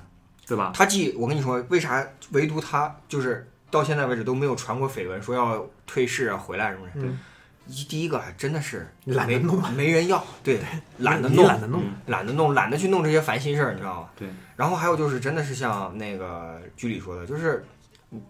[0.47, 0.71] 对吧？
[0.73, 6.91] 他既我跟你说，为啥唯独他就是到现在为止都没有传过绯闻，说要退市啊、回来什么的。
[6.95, 7.19] 嗯，
[7.68, 10.59] 一第一个真的是懒得弄没人要，对，
[10.99, 14.09] 懒得弄，懒得弄，嗯懒得弄，懒得去弄这些烦心事儿，你知道吗？
[14.18, 14.28] 对。
[14.55, 17.65] 然后还有就是，真的是像那个居里说的，就是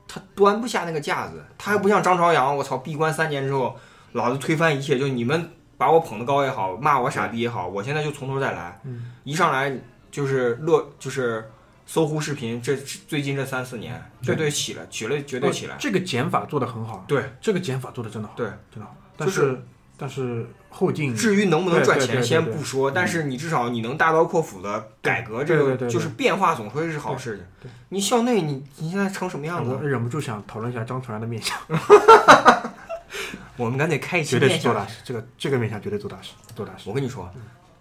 [0.07, 3.77] 他端不下那个架子，他还不像张朝阳，我操，闭关三年之后，
[4.13, 9.71] 老子推翻一切，就你们把我捧得高也好，骂我傻逼也好，我现在就从头再来，嗯，一上来
[10.11, 11.49] 就是乐，就是
[11.85, 15.75] 搜狐视频，这最近这三四年绝对起来，起了绝对起来。
[15.79, 18.95] 这个减法做得很好，对，这个减法做得真的好，对，真的好。
[19.17, 19.61] 但就是
[19.97, 27.69] 但是后劲，至于能不能赚钱，先不说，但是你至少你能大刀阔斧的改革这个，就是变化，总归是好事情。
[27.89, 29.71] 你校内你你现在成什么样子？
[29.71, 31.57] 我忍不住想讨论一下张纯然的面相
[33.57, 34.85] 我们赶紧开一期面相是做大。
[34.85, 36.93] 事，这个这个面相绝对做大事，做大事我。
[36.93, 37.27] 跟你说，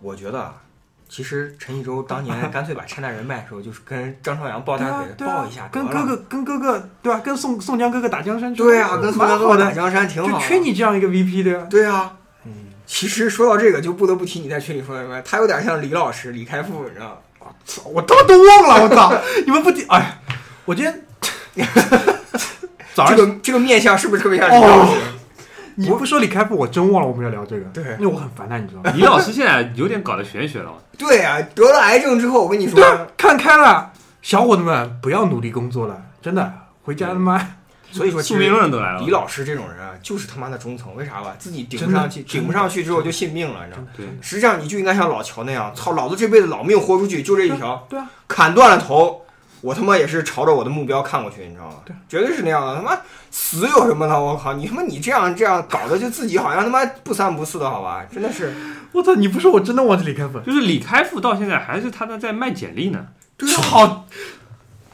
[0.01, 0.55] 我觉得啊，
[1.09, 5.69] 其实陈一舟当年 干脆把拆弹人卖的时候，就是跟张朝阳抱大腿，抱一下。
[5.73, 7.21] 跟哥哥跟哥哥对吧？
[7.21, 10.41] 跟宋宋江哥哥打江山，对啊，跟宋江哥哥打，江山挺好就啊。
[10.41, 11.67] 缺你这样一个 VP 对吧？
[11.71, 12.13] 对啊，
[12.45, 12.53] 嗯，
[12.87, 17.17] 其实说到这个，就不得不提你在群里说的什么，他有点像李老师李开复，你知道吗？
[17.65, 19.13] 操我他妈都忘了，我操！
[19.47, 20.21] 你们不提，哎，
[20.65, 21.05] 我今天
[22.93, 25.01] 早上这个这个面相是不是特别像李老师？
[25.77, 27.65] 你不说李开复，我真忘了我们要聊这个。
[27.67, 28.91] 对因为我很烦他，你知道吗？
[28.95, 32.83] 李老师现在有点搞得玄学了， 对啊，得了癌症之后，我跟你说，，
[33.17, 36.53] 看开了，小伙子们不要努力工作了，真的，
[36.83, 37.41] 回家他妈
[37.93, 39.01] 所以说 宿命论都来了。
[39.01, 41.35] 李老师这种人啊，就是他妈的中层，为啥吧？
[41.39, 43.89] 自己顶不上去，顶不上去之后就信命了，你知道吗？
[43.97, 49.26] 对，实际上你就应该像老乔那样，操，老子这辈子老命豁出去，就这一条，对啊，砍断了头，
[49.67, 51.75] 我他妈也是朝着我的目标看过去，你知道吗？
[51.85, 52.77] 对，绝对是那样的。
[52.77, 52.97] 他妈
[53.33, 54.23] 死有什么的？
[54.23, 58.05] 我靠，你他妈你这样这样搞的就自己好像他妈不三不四的，好吧？
[58.13, 58.55] 真的是，
[58.95, 59.17] 我操！
[59.17, 60.45] 你不说我真的忘记李开复了。
[60.45, 63.09] 就是李开复到现在还是他的在卖简历呢。
[63.37, 64.07] 对啊，好！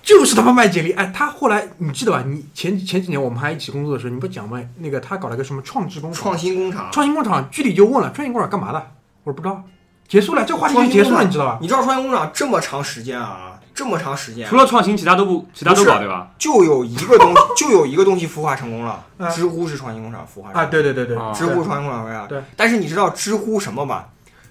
[0.03, 2.25] 就是他妈卖简历，哎，他后来你记得吧？
[2.27, 4.59] 你前前几年我们还一起工作的时候，你不讲吗？
[4.79, 6.89] 那个他搞了个什么创智工厂，创新工厂。
[6.91, 8.79] 创新工厂，具体就问了，创新工厂干嘛的？
[9.25, 9.63] 我说不知道，
[10.09, 11.59] 结束了，这话题结束了，你知道吧？
[11.61, 16.31] 你知道创新工厂这么长时间啊，这么长时间除，了创新，其他都不，其他都搞对吧？
[16.39, 22.29] 就有一个东， 就有一个东西孵化成功了啊，知乎是创新工厂孵化成功啊，对对对对，啊知乎创新工厂？
[22.29, 22.43] 对。
[22.57, 24.05] 但是你知道知乎什么吗？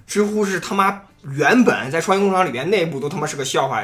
[0.07, 3.82] 知乎是他妈原本在创新工厂里边内部都他妈是个笑话。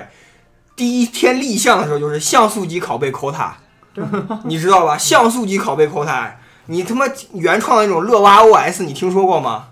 [0.76, 3.50] 第一天立项的时候就是像素级拷贝 quota，
[4.44, 4.98] 你知道吧？
[5.00, 6.32] 像素级拷贝 quota，
[6.66, 9.70] 你他妈原创的那种乐蛙 OS 你听说过吗？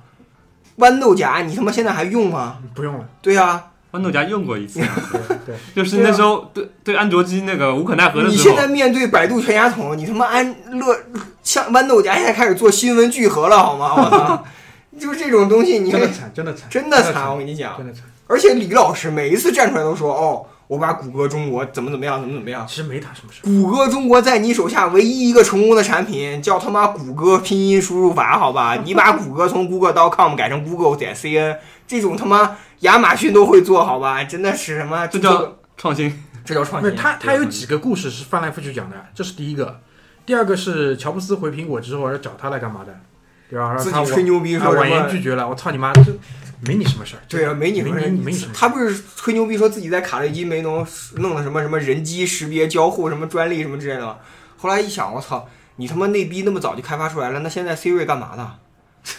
[0.77, 2.57] 豌豆荚你他妈现在还用吗？
[2.73, 3.63] 不用了，对呀、
[3.95, 10.97] 豌豆荚用过一次，对对，就是那时候对对安卓机那个无可奈何的时候你现在，面对百度全家桶，你他妈安乐
[11.43, 13.93] 像豌豆荚现在开始做新闻聚合了好吗？
[13.95, 14.45] 我操，
[14.99, 17.77] 就是这种东西，你真的惨，真的惨，真的惨，我跟你讲。
[17.77, 18.03] 真的惨。
[18.27, 22.65] 而且李老师每一次站出来都说：“哦，我把谷歌中国怎么怎么样，怎么怎么样。
[22.67, 23.41] 其实没他什么事”。
[23.45, 28.75] 谷歌中国在你手下唯一一个成功的产品叫他妈谷歌拼音输入法，好吧？
[28.83, 31.57] 你把谷歌从 google.com 改成 google 点 cn，
[31.87, 34.23] 这种他妈亚马逊都会做好吧？
[34.23, 35.05] 真的是什么？
[35.07, 36.23] 这叫创新。
[36.43, 36.89] 这叫创新。
[36.89, 39.81] 没有他，他有几个故事是翻来覆去讲的，这是第一个。
[40.25, 42.99] 第二个是乔布斯回苹果之后要找他来干嘛的，
[43.55, 43.75] 对吧？
[43.77, 46.03] 自己吹牛逼说婉说什么言拒绝了，我操你妈，这
[46.67, 47.19] 没你什么事儿。
[47.29, 48.59] 对啊，没你没什么你没你什么事儿。
[48.59, 50.85] 他不是吹牛逼说自己在卡内基梅隆
[51.15, 54.17] 弄了什么什么人机识别交互什么专利什么之类的吗？
[54.57, 55.47] 后来一想，我操，
[55.77, 58.53] 你他妈那逼那么早就开发出来了，那现在 Siri 干嘛呢？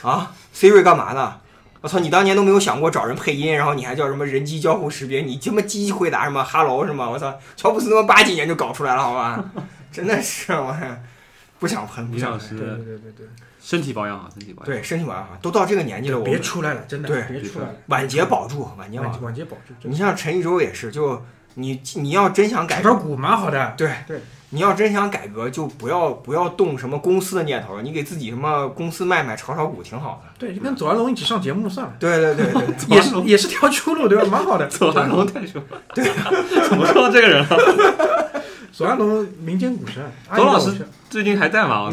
[0.02, 1.36] 啊，Siri 干嘛呢？
[1.82, 5.20] 我操，你当年都没有想过找人配音，然后你还叫什么人机交互识别？
[5.20, 7.08] 你他妈机器回答什么 “hello” 是吗？
[7.08, 9.44] 我操，乔布斯他妈八几年就搞出来了，好吧？
[9.92, 10.74] 真的是我
[11.60, 12.56] 不想喷，不想喷。
[12.56, 13.26] 对对对对
[13.66, 14.66] 身体保养好，身体保养。
[14.66, 19.10] 对，身体保养好，都到这个年纪了，对，别我们出来了，真的，对别出来了，晚节保住，晚节保住。
[19.10, 19.74] 晚节晚节保住。
[19.88, 21.20] 你像陈一舟也是，就
[21.54, 30.30] 你你要真想改炒炒股蛮好的，对对，你要真想改革，就不要不要动什么公司的念头了，你给自己什么公司卖卖炒炒股挺好的。
[30.38, 32.64] 对，就跟左安龙一起上节目算了，对对对对，
[32.94, 34.24] 也是也是条出路，对吧？
[34.30, 34.68] 蛮好的。
[34.68, 36.04] 左安龙太凶了，对，
[36.68, 37.56] 怎么说到这个人了？
[38.76, 40.04] 左安龙民间股神，
[40.36, 41.90] 左老师最近还在吗？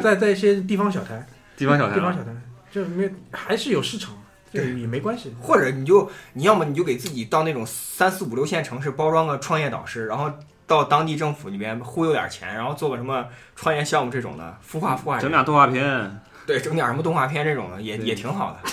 [0.00, 1.26] 在在一些 地方小台，
[1.56, 2.30] 地方小台啊，地方小台，
[2.70, 4.14] 就没还是有市场，
[4.52, 5.34] 对也没关系。
[5.40, 10.30] 或者你就你要么你就给自己到那种三四五六线城市包装个创业导师，然后
[10.68, 13.26] 到当地政府里面忽悠点钱，然后做个什么
[13.56, 18.70] 创业项目这种的，孵化孵化整点动画片，对，整点什么动画片这种的也也挺好的，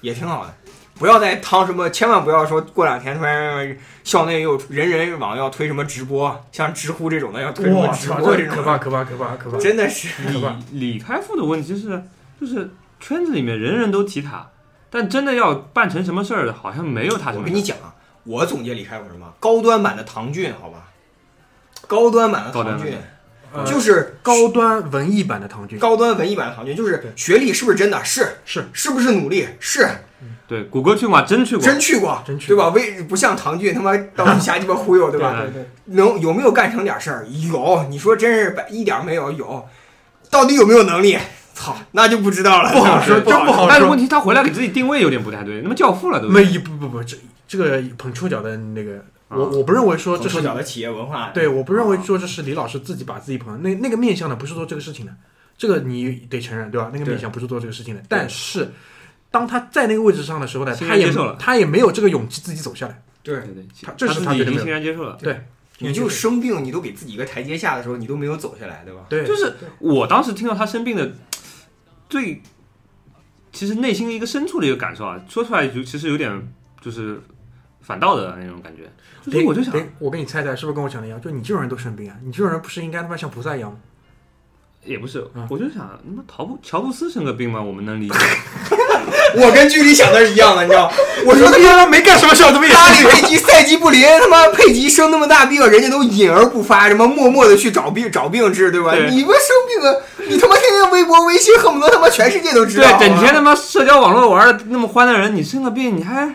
[0.00, 0.54] 也挺好的。
[1.00, 3.74] 不要再趟什么，千万不要说过两天突然
[4.04, 9.58] 校内又人人网要推什么直播，像知乎这种的要推什么，直播这种的，可怕可怕可怕可怕！
[9.58, 12.02] 真的是李李开复的问题是，
[12.38, 12.70] 就是
[13.00, 14.50] 圈子里面人人都提他，
[14.90, 17.40] 但真的要办成什么事儿，好像没有他什么。
[17.40, 17.94] 我跟你讲啊，
[18.24, 20.88] 我总结李开复什么高端版的唐骏，好吧？
[21.88, 22.98] 高端版的唐骏
[23.64, 28.04] 就是高端文艺版的唐骏，高端文艺版的唐骏，就是学历是不是真的？
[28.04, 29.48] 是是是不是努力？
[29.58, 29.88] 是
[30.46, 31.22] 对，谷歌去过吗？
[31.22, 31.64] 真去过。
[31.64, 32.68] 真去过，真去对吧？
[32.70, 35.40] 为不像唐骏他妈到处瞎鸡巴忽悠，对吧？
[35.40, 37.26] 对对，能有没有干成点事儿？
[37.28, 39.30] 有，你说真是百一点儿没有？
[39.32, 39.66] 有，
[40.30, 41.18] 到底有没有能力？
[41.54, 43.98] 操，那就不知道了，不好说，真不好说但是问。
[43.98, 46.28] 题，他回来给自己定位有点不太对，那么教父了都。
[46.28, 47.16] 没不不不，这
[47.46, 55.12] 这个捧臭脚的那个，我我不认为说这是这脚的企业文化，对，我不认为说这是李老师自己把自己捧那那个面向的不是做这个事情的，
[55.58, 56.90] 这个你得承认，对吧？
[56.94, 58.70] 那个面向不是做这个事情的，但是
[59.30, 65.18] 当他在那个位置上的时候呢，他也接受了他也没有这个勇气自己走下来，对对对，他这是他觉得欣然接受了。
[65.82, 69.06] 你就生病，你都给自己一个台阶下的时候，你都没有走下来，对吧？
[69.08, 71.10] 对，就是我当时听到他生病的
[72.06, 72.42] 最，
[73.50, 76.52] 其实内心的一个深处的一个感受啊，说出来就其实有点
[76.82, 77.18] 就是
[77.80, 78.82] 反道德的那种感觉。
[79.24, 81.18] 就是别我就想，别我跟你猜猜，是不是跟我讲的一样？
[81.18, 83.78] 就你这种人都生病啊，你这种人不是应该他妈像菩萨一样吗？
[84.84, 88.14] 也不是嗯，我就想，那么乔布乔布斯生个病嘛，我们能理解。
[89.36, 90.90] 我跟剧里想的是一样的，你知道？
[91.26, 98.92] 我说他妈没干什么事儿，怎么也拉里佩吉赛季不灵，他妈佩吉生那么大病，人家都隐而不发，什么默默的去找病找病治，对吧？
[98.92, 102.98] 对你们生病了，你他妈天天微博微信，恨不得他妈全世界都知道。
[102.98, 106.34] 对，整天他妈社交网络玩的那么欢的人，你生个病，你还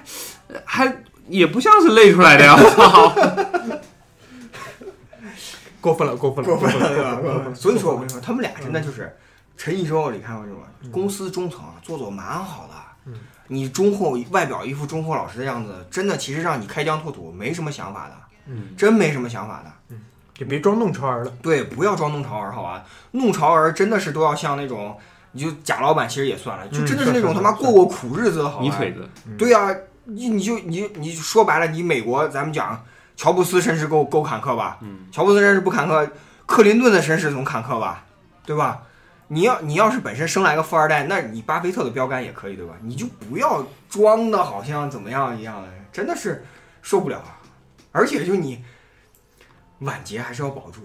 [0.63, 0.97] 还
[1.27, 2.55] 也不像是累出来的呀！
[2.57, 3.15] 我操！
[5.81, 7.15] 过分了，过分了，过分了，对过吧？
[7.21, 9.15] 过分了所以说我跟你说，他们俩真的就是
[9.57, 12.73] 陈一舟、李开复这种嗯公司中层啊，做做蛮好的。
[13.05, 13.13] 嗯
[13.47, 18.13] 你忠厚外表一副忠厚老实的样子，真的其实让你开疆拓土没什么想法的，
[18.47, 19.95] 嗯，真没什么想法的。
[20.33, 21.31] 就别装弄潮儿了。
[21.41, 22.83] 对，不要装弄潮儿，好吧？
[23.11, 24.97] 弄潮儿真的是都要像那种，
[25.31, 28.63] 你就贾老板其实也算了，就嗯真的是那种他妈过过苦日子的好吧？
[28.63, 29.07] 泥腿子，
[29.37, 29.73] 对呀、
[30.03, 32.83] 你你就你你说白了，你美国咱们讲
[33.15, 34.77] 乔布斯身世够够坎坷吧？
[34.81, 36.09] 嗯，乔布斯身世不坎坷，
[36.45, 38.03] 克林顿的身世总坎坷吧？
[38.43, 38.81] 对吧？
[39.27, 42.75] 你要你要是本身生来个富二代，那你巴菲特的标杆也可以，对吧？
[42.81, 46.45] 你就不要装的好像怎么样一样的，真的是
[46.81, 47.41] 受不了啊！
[47.91, 48.63] 而且就你
[49.79, 50.81] 晚节还是要保住，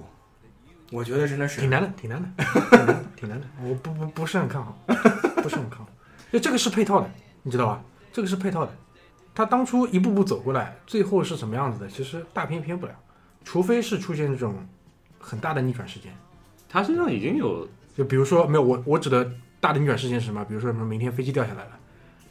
[0.90, 2.28] 我觉得真的是挺难的，挺难的，
[2.70, 3.46] 挺难的，挺难的。
[3.62, 4.74] 我不不不是很看好，
[5.42, 5.88] 不是很看好。
[6.32, 7.10] 就这个是配套的，
[7.42, 7.82] 你知道吧？
[8.12, 8.72] 这个是配套的。
[9.34, 11.88] 他当初一步步走过来，最后是什么样子的？
[11.88, 12.92] 其实大偏偏不了，
[13.44, 14.54] 除非是出现这种
[15.18, 16.12] 很大的逆转事件。
[16.68, 17.68] 他身上已经有
[18.00, 20.42] 就比如说，没有我我指的大的逆转事件是什么？
[20.46, 21.78] 比如说什么明天飞机掉下来了，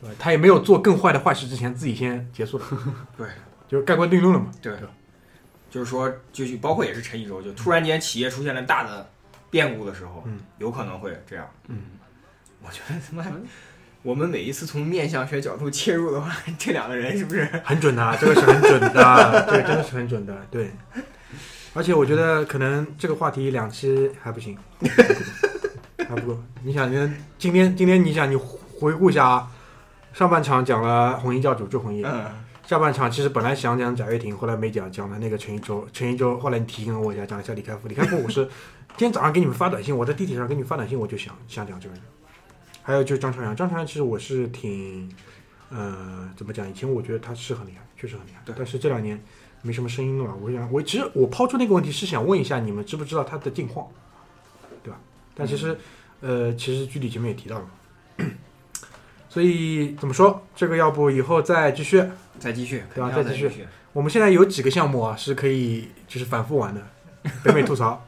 [0.02, 0.16] 对吧？
[0.18, 2.66] 他也没有做更坏的坏事之前，自己先结束了，
[3.16, 3.28] 对，
[3.68, 4.50] 就是盖棺定论了嘛。
[4.60, 4.88] 对对吧
[5.70, 9.08] 就是说，就是包括也是陈一舟，就突然间企业出现了大的
[9.52, 11.48] 变故的时候，嗯有可能会这样。
[11.68, 11.78] 嗯，
[12.64, 13.38] 我觉得他妈，
[14.02, 17.46] 我们每一次从面相学角度切入的话， 这两个人是不是？
[17.64, 20.72] 很准的啊，这个是很准的，对，真的是很准的，对。
[21.74, 24.58] 而且我觉得可能这个话题两期还不行，
[26.08, 26.40] 还 不够。
[26.64, 29.52] 你想，你今天今天你想你回顾一下啊，
[30.12, 32.26] 上半场讲了红衣教主朱红衣，嗯，
[32.66, 35.88] 下半场其实本来想讲贾跃亭，后来没讲，讲了那个陈一舟。
[35.94, 37.88] 陈一舟后来你提醒了我一下，讲了一下李开复。
[37.88, 38.44] 李开复我是
[38.98, 42.04] 今天早上给你们发短信，我在地铁上给你们发短信，我就想想讲这个人。
[42.82, 45.08] 还有就是张朝阳，张朝阳其实我是挺，
[45.70, 46.68] 呃，怎么讲？
[46.68, 48.42] 以前我觉得他是很厉害，确实很厉害。
[48.44, 49.22] 对但是这两年
[49.62, 50.34] 没什么声音了。
[50.42, 53.88] 我想，我其实我抛出那个问题是想问一下你们知不知道他的近况，
[54.84, 55.00] 对吧？
[55.36, 55.78] 但其实，
[56.22, 57.70] 呃，其实具体前面也提到了。
[59.30, 60.42] 所以怎么说？
[60.56, 62.04] 这个要不以后再继续。
[62.40, 63.52] 再继续，对吧再继续。
[63.92, 66.82] 我们现在有几个项目啊，是可以就是反复玩的，
[67.44, 68.06] 北美吐槽，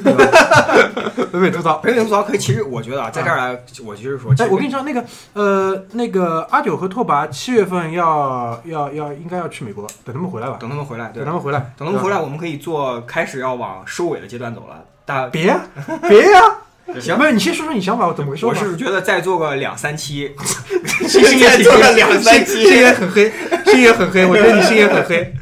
[0.00, 1.78] 北美 吐槽。
[1.78, 14.84] 北美吐槽可以，其实我觉得啊，在这儿来，我其实说，哎，我跟你说，那个呃，那个阿九和拓跋七月份要要要应该要去美国，等他们回来吧，等他们回来，对等他，们回来，等他们回来，我们可以做开始要往收尾的阶段走了。
[15.06, 15.60] 大别呀
[16.08, 16.40] 别呀，
[17.00, 18.62] 行没，有，你先说说你想法，我怎么个说我法？
[18.64, 20.30] 是觉得再做个两三期，
[21.40, 23.30] 再做个两三期心也很黑，
[23.66, 25.34] 心也很黑，我觉得你心也很黑。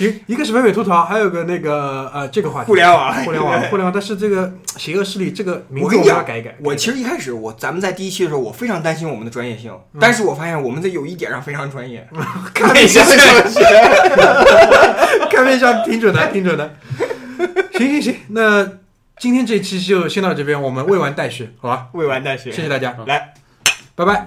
[0.00, 6.56] 行，一个是北美吐槽，还有个那个呃这个话题，互联网，互联网，互联网，但是这个邪恶势力这个名字我跟你们要改一改。
[6.64, 12.08] 我其实一开始我咱们在第一期的时候，我非常担心我们的专业性，但是我发现我们在有一点上非常专业。
[12.54, 13.04] 看面相，
[15.30, 16.74] 看面相挺准的，挺准的。
[17.72, 18.66] 行行行，那
[19.18, 21.88] 今天这一期就先到这边，我们未完待续，好吧？
[21.92, 23.34] 未完待续，谢谢大家，来，
[23.94, 24.26] 拜拜。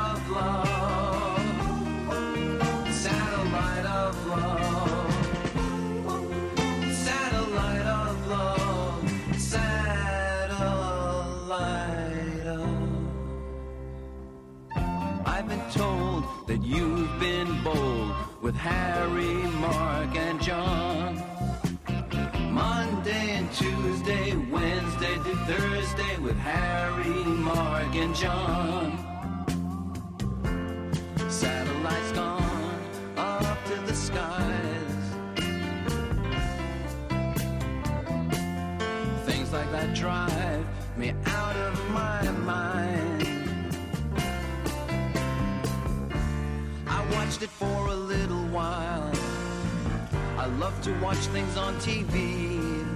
[18.41, 21.15] with Harry, Mark, and John.
[22.51, 28.97] Monday and Tuesday, Wednesday to Thursday with Harry, Mark, and John.
[31.29, 32.81] Satellites gone
[33.17, 34.95] up to the skies.
[39.25, 40.65] Things like that drive
[40.97, 43.27] me out of my mind.
[46.87, 48.00] I watched it for a
[50.61, 52.90] love to watch things on TV.